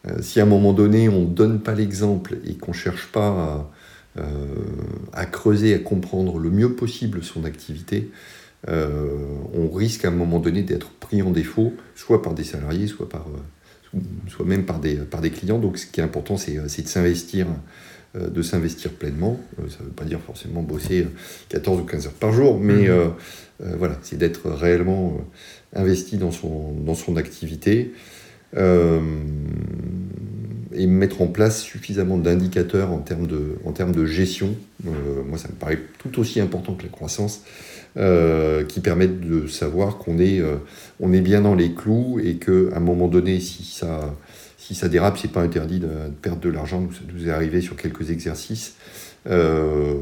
euh, 0.08 0.22
si 0.22 0.40
à 0.40 0.44
un 0.44 0.48
moment 0.48 0.74
donné 0.74 1.10
on 1.10 1.22
ne 1.22 1.34
donne 1.34 1.60
pas 1.60 1.74
l'exemple 1.74 2.38
et 2.46 2.56
qu'on 2.56 2.72
ne 2.72 2.76
cherche 2.76 3.08
pas 3.08 3.68
à, 4.14 4.22
euh, 4.22 5.26
creuser, 5.32 5.74
à 5.74 5.80
comprendre 5.80 6.38
le 6.38 6.50
mieux 6.50 6.74
possible 6.74 7.24
son 7.24 7.44
activité, 7.46 8.10
euh, 8.68 9.10
on 9.54 9.70
risque 9.70 10.06
à 10.06 10.10
un 10.10 10.12
moment 10.12 10.40
donné 10.40 10.64
d'être 10.64 10.90
pris 10.92 11.22
en 11.22 11.32
défaut, 11.32 11.74
soit 11.96 12.22
par 12.22 12.34
des 12.34 12.44
salariés, 12.44 12.88
soit, 12.88 13.08
par, 13.08 13.26
soit 14.28 14.46
même 14.46 14.66
par 14.66 14.80
des, 14.80 14.96
par 14.96 15.22
des 15.22 15.30
clients. 15.30 15.60
Donc 15.60 15.78
ce 15.78 15.86
qui 15.86 16.00
est 16.00 16.04
important, 16.04 16.38
c'est 16.38 16.56
de 16.56 16.88
s'investir 16.88 17.48
de 18.18 18.42
s'investir 18.42 18.94
pleinement. 18.94 19.38
ça 19.58 19.80
ne 19.82 19.88
veut 19.88 19.94
pas 19.94 20.06
dire 20.06 20.22
forcément 20.22 20.62
bosser 20.62 21.06
14 21.50 21.82
ou 21.82 21.84
15 21.84 22.08
heures 22.08 22.14
par 22.14 22.32
jour, 22.32 22.62
mais 22.62 22.88
mmh. 22.88 23.14
voilà, 23.78 24.00
c'est 24.04 24.18
d'être 24.18 24.50
réellement 24.50 25.18
investi 25.74 26.16
dans 26.16 26.32
son, 26.32 26.72
dans 26.72 26.96
son 26.96 27.18
activité. 27.18 27.94
Euh, 28.56 29.02
et 30.76 30.88
mettre 30.88 31.22
en 31.22 31.28
place 31.28 31.62
suffisamment 31.62 32.18
d'indicateurs 32.18 32.92
en 32.92 33.00
termes 33.00 33.28
de, 33.28 33.58
en 33.66 33.72
termes 33.72 33.94
de 33.94 34.06
gestion. 34.06 34.56
Euh, 34.88 35.24
moi, 35.28 35.38
ça 35.38 35.48
me 35.50 35.54
paraît 35.54 35.80
tout 36.00 36.20
aussi 36.20 36.40
important 36.40 36.74
que 36.74 36.84
la 36.84 36.90
croissance, 36.90 37.42
euh, 37.98 38.64
qui 38.64 38.82
permettent 38.82 39.22
de 39.22 39.48
savoir 39.48 39.98
qu'on 39.98 40.20
est, 40.20 40.42
on 41.00 41.14
est 41.14 41.22
bien 41.22 41.42
dans 41.42 41.56
les 41.56 41.74
clous 41.74 42.20
et 42.24 42.36
qu'à 42.36 42.76
un 42.76 42.80
moment 42.80 43.08
donné, 43.08 43.40
si 43.40 43.64
ça, 43.64 44.16
si 44.58 44.76
ça 44.76 44.90
dérape, 44.90 45.18
c'est 45.18 45.32
pas 45.32 45.42
interdit 45.42 45.80
de, 45.80 45.90
perdre 46.22 46.42
de 46.42 46.50
l'argent. 46.50 46.88
Ça 46.92 47.00
nous 47.14 47.28
est 47.28 47.32
arrivé 47.32 47.62
sur 47.62 47.76
quelques 47.76 48.12
exercices. 48.12 48.76
Euh, 49.28 49.96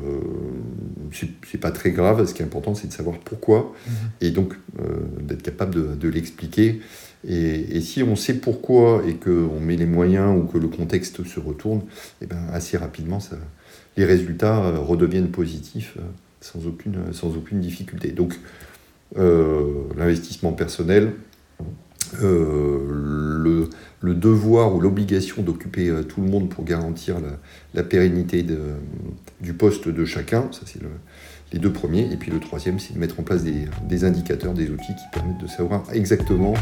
c'est 1.49 1.59
pas 1.59 1.71
très 1.71 1.91
grave. 1.91 2.25
Ce 2.25 2.33
qui 2.33 2.41
est 2.41 2.45
important, 2.45 2.75
c'est 2.75 2.87
de 2.87 2.93
savoir 2.93 3.17
pourquoi 3.19 3.73
mmh. 3.85 3.91
et 4.21 4.31
donc 4.31 4.53
d'être 5.21 5.43
capable 5.43 5.75
de, 5.75 5.95
de 5.95 6.09
l'expliquer 6.09 6.81
et, 7.27 7.81
si 7.81 8.03
on 8.03 8.15
sait 8.15 8.35
pourquoi 8.35 9.03
et 9.07 9.15
qu'on 9.15 9.59
met 9.59 9.75
les 9.75 9.85
moyens 9.85 10.37
ou 10.37 10.45
que 10.45 10.57
le 10.57 10.67
contexte 10.67 11.23
se 11.23 11.39
retourne, 11.39 11.79
et 11.79 12.23
eh 12.23 12.25
ben 12.25 12.45
assez 12.51 12.77
rapidement, 12.77 13.19
les 13.97 14.05
résultats 14.05 14.71
redeviennent 14.77 15.29
positifs 15.29 15.97
sans, 16.41 16.65
aucune, 16.67 17.13
sans 17.13 17.35
aucune 17.37 17.61
difficulté. 17.61 18.11
Donc, 18.11 18.37
l'investissement 19.15 20.51
personnel, 20.51 21.13
le, 22.21 23.69
le, 24.01 24.13
devoir 24.13 24.75
ou 24.75 24.81
l'obligation 24.81 25.41
d'occuper 25.43 25.91
tout 26.07 26.21
le 26.21 26.27
monde 26.27 26.49
pour 26.49 26.65
garantir 26.65 27.17
la, 27.73 27.83
pérennité 27.83 28.45
du 29.41 29.53
poste 29.53 29.87
de 29.87 30.03
chacun, 30.03 30.49
ça 30.51 30.61
c'est 30.65 30.81
les 31.53 31.59
deux 31.59 31.71
premiers, 31.71 32.09
et 32.11 32.17
puis 32.17 32.31
le 32.31 32.39
troisième 32.39 32.79
c'est 32.79 32.93
de 32.93 32.99
mettre 32.99 33.17
en 33.19 33.23
place 33.23 33.43
des, 33.43 34.03
indicateurs, 34.03 34.53
des 34.53 34.69
outils 34.69 34.95
qui 34.95 35.05
permettent 35.11 35.37
de 35.37 35.47
savoir 35.47 35.83
exactement 35.93 36.55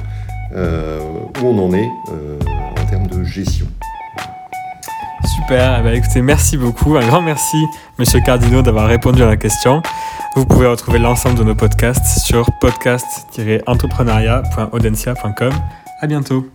euh, 0.53 0.99
où 1.41 1.45
on 1.45 1.57
en 1.57 1.73
est 1.73 1.89
euh, 2.11 2.37
en 2.79 2.85
termes 2.85 3.07
de 3.07 3.23
gestion. 3.23 3.65
Super, 5.35 5.79
eh 5.79 5.83
ben, 5.83 5.93
écoutez, 5.93 6.21
merci 6.21 6.57
beaucoup, 6.57 6.97
un 6.97 7.07
grand 7.07 7.21
merci 7.21 7.65
Monsieur 7.99 8.19
Cardino 8.19 8.61
d'avoir 8.61 8.87
répondu 8.87 9.23
à 9.23 9.27
la 9.27 9.37
question. 9.37 9.81
Vous 10.35 10.45
pouvez 10.45 10.67
retrouver 10.67 10.99
l'ensemble 10.99 11.39
de 11.39 11.43
nos 11.43 11.55
podcasts 11.55 12.19
sur 12.25 12.49
podcast-entrepreneuriat.audencia.com. 12.59 15.53
À 16.01 16.07
bientôt. 16.07 16.51